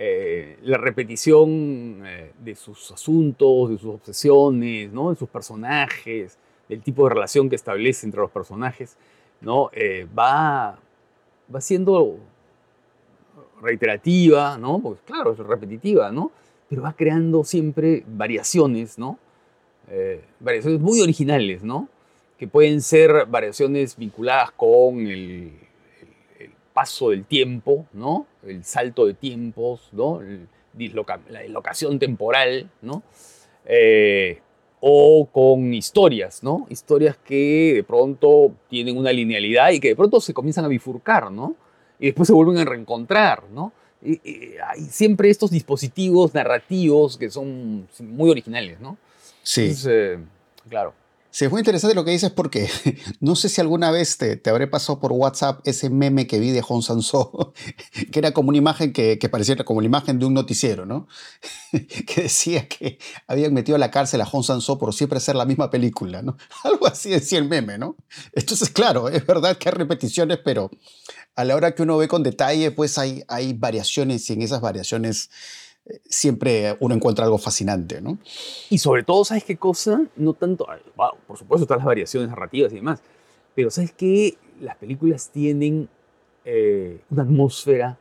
eh, 0.01 0.57
la 0.61 0.77
repetición 0.77 2.01
de 2.41 2.55
sus 2.55 2.89
asuntos, 2.89 3.69
de 3.69 3.77
sus 3.77 3.95
obsesiones, 3.95 4.93
¿no? 4.93 5.09
de 5.09 5.17
sus 5.17 5.27
personajes, 5.27 6.37
el 6.69 6.81
tipo 6.81 7.03
de 7.03 7.15
relación 7.15 7.49
que 7.49 7.57
establece 7.57 8.05
entre 8.05 8.21
los 8.21 8.31
personajes, 8.31 8.95
¿no? 9.41 9.69
Eh, 9.73 10.07
va, 10.17 10.79
va 11.53 11.61
siendo 11.61 12.17
reiterativa, 13.61 14.57
¿no? 14.57 14.79
Pues 14.79 14.99
claro, 15.05 15.33
es 15.33 15.39
repetitiva, 15.39 16.11
¿no? 16.13 16.31
Pero 16.69 16.83
va 16.83 16.93
creando 16.93 17.43
siempre 17.43 18.05
variaciones, 18.07 18.97
¿no? 18.97 19.19
Eh, 19.89 20.23
variaciones 20.39 20.79
muy 20.79 21.01
originales, 21.01 21.61
¿no? 21.61 21.89
Que 22.37 22.47
pueden 22.47 22.81
ser 22.81 23.25
variaciones 23.25 23.97
vinculadas 23.97 24.51
con 24.51 25.07
el, 25.07 25.51
paso 26.79 27.09
del 27.09 27.25
tiempo, 27.25 27.85
¿no? 27.91 28.25
El 28.41 28.63
salto 28.63 29.05
de 29.05 29.13
tiempos, 29.13 29.89
¿no? 29.91 30.21
la 31.29 31.41
dislocación 31.41 31.99
temporal, 31.99 32.69
¿no? 32.81 33.03
Eh, 33.65 34.39
o 34.79 35.27
con 35.29 35.73
historias, 35.73 36.41
¿no? 36.41 36.67
Historias 36.69 37.17
que 37.17 37.73
de 37.75 37.83
pronto 37.83 38.53
tienen 38.69 38.95
una 38.95 39.11
linealidad 39.11 39.71
y 39.71 39.81
que 39.81 39.89
de 39.89 39.95
pronto 39.97 40.21
se 40.21 40.33
comienzan 40.33 40.63
a 40.63 40.69
bifurcar, 40.69 41.29
¿no? 41.29 41.57
Y 41.99 42.05
después 42.05 42.27
se 42.27 42.33
vuelven 42.33 42.57
a 42.59 42.63
reencontrar, 42.63 43.43
¿no? 43.49 43.73
eh, 44.01 44.55
hay 44.65 44.85
siempre 44.85 45.29
estos 45.29 45.51
dispositivos 45.51 46.33
narrativos 46.33 47.17
que 47.17 47.29
son 47.29 47.89
muy 47.99 48.29
originales, 48.29 48.79
¿no? 48.79 48.97
Sí. 49.43 49.63
Entonces, 49.63 49.91
eh, 49.91 50.19
claro. 50.69 50.93
Sí, 51.31 51.45
es 51.45 51.51
muy 51.51 51.59
interesante 51.59 51.95
lo 51.95 52.03
que 52.03 52.11
dices 52.11 52.31
porque 52.31 52.67
no 53.19 53.35
sé 53.35 53.49
si 53.49 53.61
alguna 53.61 53.91
vez 53.91 54.17
te, 54.17 54.35
te 54.35 54.49
habré 54.49 54.65
pasado 54.65 54.99
por 54.99 55.11
WhatsApp 55.11 55.59
ese 55.63 55.91
meme 55.91 56.25
que 56.25 56.39
vi 56.39 56.49
de 56.49 56.63
Hong 56.63 56.81
Sanso, 56.81 57.53
que 58.11 58.19
era 58.19 58.31
como 58.31 58.49
una 58.49 58.57
imagen 58.57 58.93
que, 58.93 59.19
que 59.19 59.29
parecía 59.29 59.55
como 59.57 59.81
la 59.81 59.85
imagen 59.85 60.17
de 60.17 60.25
un 60.25 60.33
noticiero, 60.33 60.87
¿no? 60.87 61.07
que 61.71 62.23
decía 62.23 62.67
que 62.67 62.97
habían 63.27 63.53
metido 63.53 63.75
a 63.75 63.79
la 63.79 63.91
cárcel 63.91 64.21
a 64.21 64.25
Hong 64.25 64.43
Sanso 64.43 64.79
por 64.79 64.93
siempre 64.95 65.17
hacer 65.17 65.35
la 65.35 65.45
misma 65.45 65.69
película, 65.69 66.23
¿no? 66.23 66.35
Algo 66.63 66.87
así 66.87 67.11
decía 67.11 67.37
el 67.37 67.47
meme, 67.47 67.77
¿no? 67.77 67.95
Entonces, 68.33 68.71
claro, 68.71 69.07
es 69.07 69.25
verdad 69.25 69.55
que 69.57 69.69
hay 69.69 69.75
repeticiones, 69.75 70.39
pero 70.43 70.71
a 71.35 71.45
la 71.45 71.55
hora 71.55 71.75
que 71.75 71.83
uno 71.83 71.97
ve 71.97 72.07
con 72.07 72.23
detalle, 72.23 72.71
pues 72.71 72.97
hay, 72.97 73.23
hay 73.27 73.53
variaciones 73.53 74.27
y 74.29 74.33
en 74.33 74.41
esas 74.41 74.61
variaciones 74.61 75.29
siempre 76.05 76.75
uno 76.79 76.95
encuentra 76.95 77.25
algo 77.25 77.37
fascinante, 77.37 78.01
¿no? 78.01 78.17
Y 78.69 78.77
sobre 78.77 79.03
todo, 79.03 79.25
¿sabes 79.25 79.43
qué 79.43 79.57
cosa? 79.57 80.01
No 80.15 80.33
tanto, 80.33 80.67
wow, 80.95 81.11
por 81.27 81.37
supuesto, 81.37 81.65
todas 81.65 81.79
las 81.79 81.85
variaciones 81.87 82.29
narrativas 82.29 82.71
y 82.71 82.75
demás, 82.75 83.01
pero 83.55 83.69
¿sabes 83.71 83.91
qué? 83.93 84.37
Las 84.61 84.75
películas 84.77 85.29
tienen 85.29 85.89
eh, 86.45 87.01
una 87.09 87.23
atmósfera, 87.23 87.97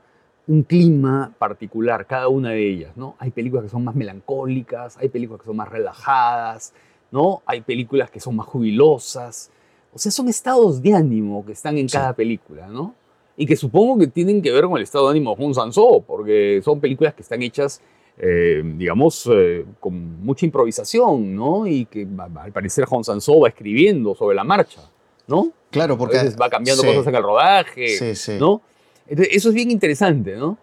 un 0.46 0.62
clima 0.62 1.32
particular, 1.38 2.06
cada 2.06 2.28
una 2.28 2.50
de 2.50 2.68
ellas, 2.68 2.96
¿no? 2.96 3.16
Hay 3.18 3.30
películas 3.30 3.64
que 3.64 3.70
son 3.70 3.84
más 3.84 3.94
melancólicas, 3.94 4.96
hay 4.96 5.08
películas 5.08 5.40
que 5.42 5.46
son 5.46 5.56
más 5.56 5.68
relajadas, 5.68 6.72
¿no? 7.10 7.42
Hay 7.46 7.60
películas 7.60 8.10
que 8.10 8.20
son 8.20 8.36
más 8.36 8.46
jubilosas. 8.46 9.50
O 9.92 9.98
sea, 9.98 10.12
son 10.12 10.28
estados 10.28 10.80
de 10.82 10.94
ánimo 10.94 11.44
que 11.44 11.52
están 11.52 11.76
en 11.78 11.88
Sí. 11.88 11.96
cada 11.96 12.12
película, 12.14 12.66
¿no? 12.68 12.94
Y 13.40 13.46
que 13.46 13.56
supongo 13.56 13.98
que 14.00 14.08
tienen 14.08 14.42
que 14.42 14.50
ver 14.52 14.64
con 14.64 14.76
el 14.76 14.82
estado 14.82 15.06
de 15.06 15.12
ánimo 15.12 15.34
de 15.34 15.42
Hong 15.42 15.54
Sanso, 15.54 16.02
porque 16.06 16.60
son 16.64 16.80
películas 16.80 17.14
que 17.14 17.22
están 17.22 17.40
hechas, 17.42 17.80
eh, 18.18 18.60
digamos, 18.76 19.28
eh, 19.32 19.64
con 19.78 20.20
mucha 20.24 20.44
improvisación, 20.44 21.34
¿no? 21.36 21.66
Y 21.66 21.84
que 21.86 22.06
al 22.40 22.52
parecer 22.52 22.84
Hong 22.86 23.04
Sanso 23.04 23.38
va 23.40 23.48
escribiendo 23.48 24.14
sobre 24.16 24.34
la 24.34 24.42
marcha, 24.44 24.80
¿no? 25.28 25.52
Claro, 25.70 25.96
porque 25.96 26.18
a 26.18 26.22
veces 26.24 26.36
va 26.40 26.50
cambiando 26.50 26.82
sí, 26.82 26.88
cosas 26.88 27.06
en 27.06 27.14
el 27.14 27.22
rodaje, 27.22 27.88
Sí, 27.88 28.14
sí. 28.16 28.32
¿no? 28.40 28.60
Entonces, 29.06 29.36
eso 29.36 29.50
es 29.50 29.54
bien 29.54 29.70
interesante, 29.70 30.34
¿no? 30.36 30.58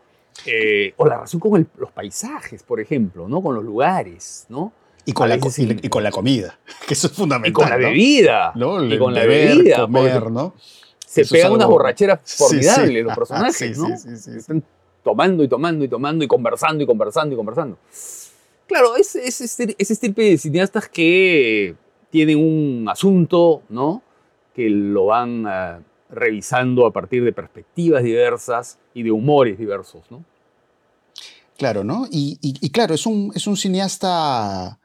Eh, 0.45 0.93
o 0.97 1.05
la 1.07 1.15
relación 1.15 1.39
con 1.39 1.55
el- 1.55 1.67
los 1.77 1.91
paisajes, 1.91 2.61
por 2.61 2.81
ejemplo, 2.81 3.27
¿no? 3.29 3.41
Con 3.41 3.55
los 3.55 3.63
lugares, 3.63 4.45
¿no? 4.49 4.73
Y 5.05 5.13
con, 5.13 5.29
la, 5.29 5.39
co- 5.39 5.45
veces 5.47 5.59
y, 5.65 5.71
en- 5.71 5.79
y 5.81 5.87
con 5.87 6.03
la 6.03 6.11
comida, 6.11 6.59
que 6.87 6.93
eso 6.93 7.07
es 7.07 7.13
fundamental. 7.13 7.49
Y 7.51 7.53
con 7.53 7.69
la 7.69 7.77
¿no? 7.77 7.87
bebida. 7.87 8.51
¿no? 8.55 8.83
Y 8.83 8.97
con 8.99 9.13
la 9.13 9.23
bebida. 9.25 9.77
comer, 9.81 10.13
porque 10.19 10.31
¿no? 10.31 10.53
Se 11.05 11.21
Eso 11.21 11.35
es 11.35 11.41
pegan 11.41 11.51
unas 11.53 11.65
algo- 11.65 11.73
borracheras 11.77 12.19
Sí, 12.25 12.37
formidables 12.37 12.89
sí. 12.97 13.01
los 13.03 13.15
personajes, 13.15 13.55
sí, 13.55 13.81
¿no? 13.81 13.97
sí, 13.97 14.09
sí, 14.09 14.17
sí. 14.17 14.31
Están 14.37 14.63
tomando 15.03 15.43
y 15.43 15.47
tomando 15.47 15.85
y 15.85 15.87
tomando 15.87 16.23
y 16.25 16.27
conversando 16.27 16.83
y 16.83 16.87
conversando 16.87 17.33
y 17.33 17.37
conversando. 17.37 17.77
Claro, 18.67 18.95
es, 18.97 19.15
es, 19.15 19.41
este, 19.41 19.75
es 19.77 19.99
tipo 19.99 20.21
de 20.21 20.37
cineastas 20.37 20.89
que 20.89 21.75
tienen 22.09 22.39
un 22.39 22.87
asunto, 22.89 23.61
¿no? 23.69 24.01
Que 24.55 24.69
lo 24.69 25.05
van 25.07 25.45
ah, 25.45 25.79
revisando 26.09 26.85
a 26.87 26.91
partir 26.91 27.23
de 27.23 27.31
perspectivas 27.33 28.01
diversas 28.03 28.79
y 28.95 29.03
de 29.03 29.11
humores 29.11 29.57
diversos, 29.59 30.01
¿no? 30.09 30.23
Claro, 31.57 31.83
¿no? 31.83 32.07
Y, 32.11 32.37
y- 32.41 32.55
y 32.59 32.69
claro, 32.71 32.95
es 32.95 33.05
un, 33.05 33.31
es 33.35 33.45
un 33.47 33.55
cineasta 33.55 34.79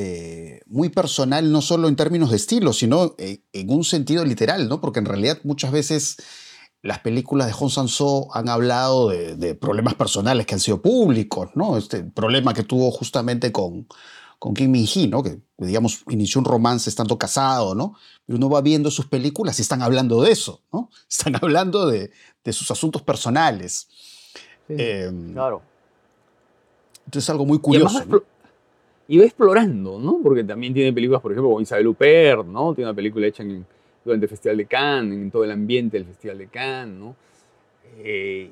eh, 0.00 0.60
muy 0.66 0.90
personal, 0.90 1.50
no 1.50 1.60
solo 1.60 1.88
en 1.88 1.96
términos 1.96 2.30
de 2.30 2.36
estilo, 2.36 2.72
sino 2.72 3.16
eh, 3.18 3.42
en 3.52 3.68
un 3.68 3.82
sentido 3.82 4.24
literal, 4.24 4.68
¿no? 4.68 4.80
Porque 4.80 5.00
en 5.00 5.06
realidad 5.06 5.40
muchas 5.42 5.72
veces 5.72 6.18
las 6.82 7.00
películas 7.00 7.48
de 7.48 7.52
Hong 7.52 7.68
Sang-soo 7.68 8.28
han 8.32 8.48
hablado 8.48 9.08
de, 9.08 9.34
de 9.34 9.56
problemas 9.56 9.94
personales 9.94 10.46
que 10.46 10.54
han 10.54 10.60
sido 10.60 10.80
públicos, 10.80 11.50
¿no? 11.56 11.76
Este 11.76 12.04
problema 12.04 12.54
que 12.54 12.62
tuvo 12.62 12.92
justamente 12.92 13.50
con, 13.50 13.88
con 14.38 14.54
Kim 14.54 14.70
Min-hee, 14.70 15.08
¿no? 15.08 15.24
Que, 15.24 15.40
digamos, 15.56 16.04
inició 16.08 16.38
un 16.38 16.44
romance 16.44 16.88
estando 16.88 17.18
casado, 17.18 17.74
¿no? 17.74 17.96
Pero 18.24 18.36
uno 18.36 18.48
va 18.48 18.60
viendo 18.60 18.92
sus 18.92 19.06
películas 19.06 19.58
y 19.58 19.62
están 19.62 19.82
hablando 19.82 20.22
de 20.22 20.30
eso, 20.30 20.62
¿no? 20.72 20.90
Están 21.10 21.34
hablando 21.42 21.88
de, 21.88 22.12
de 22.44 22.52
sus 22.52 22.70
asuntos 22.70 23.02
personales. 23.02 23.88
Em, 24.68 25.32
claro. 25.32 25.60
Entonces 27.06 27.24
es 27.24 27.30
algo 27.30 27.46
muy 27.46 27.58
Y, 27.66 27.76
además 27.76 28.02
curioso. 28.04 28.37
Y 29.08 29.18
va 29.18 29.24
explorando, 29.24 29.98
¿no? 29.98 30.20
Porque 30.22 30.44
también 30.44 30.72
tiene 30.74 30.92
películas, 30.92 31.20
por 31.22 31.32
ejemplo, 31.32 31.52
con 31.54 31.62
Isabel 31.62 31.86
Huppert, 31.88 32.44
¿no? 32.46 32.74
Tiene 32.74 32.90
una 32.90 32.94
película 32.96 33.26
hecha 33.26 33.42
en- 33.42 33.66
durante 34.04 34.26
el 34.26 34.30
Festival 34.30 34.56
de 34.58 34.66
Cannes, 34.66 35.18
en 35.18 35.30
todo 35.30 35.44
el 35.44 35.50
ambiente 35.50 35.96
del 35.98 36.06
Festival 36.06 36.38
de 36.38 36.46
Cannes, 36.48 36.98
¿no? 36.98 37.16
Eh, 37.98 38.50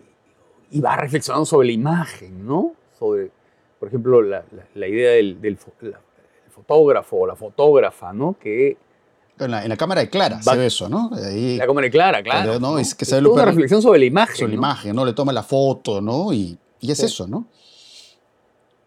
y 0.70 0.80
va 0.80 0.96
reflexionando 0.96 1.44
sobre 1.46 1.68
la 1.68 1.72
imagen, 1.72 2.44
¿no? 2.46 2.72
Sobre, 2.98 3.30
por 3.78 3.88
ejemplo, 3.88 4.22
la, 4.22 4.44
la- 4.50 4.66
la 4.74 4.88
idea 4.88 5.12
del, 5.12 5.40
del 5.40 5.58
fo- 5.58 5.72
la- 5.80 6.00
el 6.46 6.50
fotógrafo 6.52 7.16
o 7.18 7.26
la 7.26 7.36
fotógrafa, 7.36 8.12
¿no? 8.12 8.36
Que 8.40 8.76
En 9.38 9.50
la, 9.50 9.62
en 9.62 9.68
la 9.68 9.76
cámara 9.76 10.00
de 10.00 10.08
Clara 10.10 10.36
Va- 10.36 10.52
se 10.52 10.56
ve 10.58 10.66
eso, 10.66 10.88
¿no? 10.88 11.10
Ahí 11.14 11.58
la 11.58 11.66
cámara 11.66 11.90
clara, 11.90 12.22
claro. 12.22 12.52
Pero, 12.52 12.60
¿no? 12.60 12.78
Es 12.78 12.94
que 12.94 13.04
una 13.18 13.44
reflexión 13.44 13.82
sobre 13.82 13.98
la 13.98 14.06
imagen. 14.06 14.34
sobre 14.36 14.52
la 14.52 14.56
¿no? 14.56 14.60
imagen, 14.62 14.96
¿no? 14.96 15.04
Le 15.04 15.12
toma 15.12 15.32
la 15.32 15.42
foto, 15.42 16.00
¿no? 16.00 16.32
Y, 16.32 16.58
y 16.80 16.90
es 16.90 16.98
Sí. 16.98 17.04
eso, 17.06 17.26
¿no? 17.28 17.46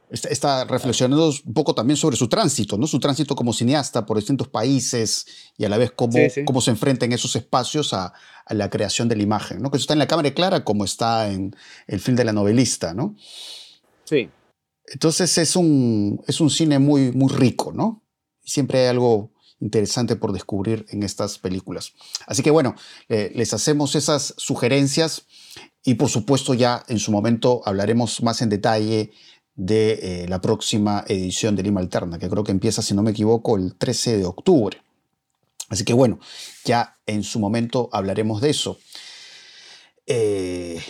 Está, 0.09 0.65
reflexionando 0.65 1.29
un 1.45 1.53
poco 1.53 1.75
también 1.75 1.95
sobre 1.95 2.17
su 2.17 2.27
tránsito, 2.27 2.77
¿no? 2.77 2.87
Su 2.87 2.99
tránsito 2.99 3.35
como 3.35 3.53
cineasta 3.53 4.05
por 4.07 4.17
distintos 4.17 4.47
países 4.47 5.27
y 5.55 5.65
a 5.65 5.69
la 5.69 5.77
vez 5.77 5.91
cómo, 5.91 6.13
Sí, 6.13 6.29
sí. 6.31 6.45
cómo 6.45 6.61
se 6.61 6.71
enfrenta 6.71 7.05
en 7.05 7.11
esos 7.11 7.35
espacios 7.35 7.93
a, 7.93 8.13
a 8.45 8.53
la 8.55 8.69
creación 8.71 9.07
de 9.07 9.15
la 9.15 9.21
imagen, 9.23 9.61
¿no? 9.61 9.69
Que 9.69 9.77
eso 9.77 9.83
está 9.83 9.93
en 9.93 9.99
la 9.99 10.07
cámara 10.07 10.33
Clara 10.33 10.63
como 10.63 10.83
está 10.83 11.31
en 11.31 11.55
el 11.85 11.99
film 11.99 12.17
de 12.17 12.25
la 12.25 12.33
novelista, 12.33 12.93
¿no? 12.95 13.15
Sí. 14.05 14.29
Entonces 14.87 15.37
es 15.37 15.55
un, 15.55 16.19
es 16.27 16.41
un 16.41 16.49
cine 16.49 16.79
muy, 16.79 17.11
muy 17.11 17.31
rico, 17.31 17.71
¿no? 17.71 18.03
Siempre 18.43 18.79
hay 18.79 18.87
algo 18.87 19.31
interesante 19.59 20.15
por 20.15 20.31
descubrir 20.31 20.85
en 20.89 21.03
estas 21.03 21.37
películas. 21.37 21.93
Así 22.25 22.41
que 22.41 22.49
bueno, 22.49 22.75
eh, 23.09 23.31
les 23.35 23.53
hacemos 23.53 23.93
esas 23.95 24.33
sugerencias 24.37 25.27
y 25.83 25.95
por 25.95 26.09
supuesto 26.09 26.53
ya 26.53 26.83
en 26.87 26.97
su 26.97 27.11
momento 27.11 27.61
hablaremos 27.65 28.23
más 28.23 28.41
en 28.41 28.49
detalle 28.49 29.11
de 29.59 30.23
eh, 30.23 30.25
la 30.29 30.39
próxima 30.39 31.03
edición 31.05 31.57
de 31.57 31.63
Lima 31.63 31.81
Alterna, 31.81 32.17
que 32.17 32.29
creo 32.29 32.45
que 32.45 32.53
empieza, 32.53 32.81
si 32.81 32.93
no 32.93 33.03
me 33.03 33.11
equivoco, 33.11 33.57
el 33.57 33.75
13 33.75 34.17
de 34.17 34.25
octubre. 34.25 34.81
Así 35.67 35.83
que 35.83 35.93
bueno, 35.93 36.19
ya 36.63 36.97
en 37.05 37.23
su 37.23 37.39
momento 37.39 37.89
hablaremos 37.91 38.39
de 38.41 38.49
eso. 38.51 38.79
Eh, 40.07 40.81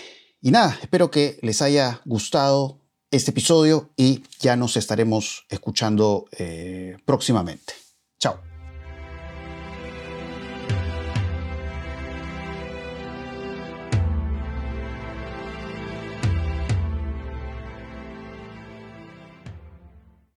y 0.42 0.52
nada, 0.52 0.78
espero 0.82 1.10
que 1.10 1.40
les 1.42 1.64
haya 1.64 2.00
gustado 2.06 2.78
este 3.10 3.32
episodio 3.32 3.90
y 3.98 4.24
ya 4.40 4.56
nos 4.56 4.78
estaremos 4.78 5.48
escuchando 5.50 6.26
eh, 6.38 6.96
próximamente. 7.06 7.74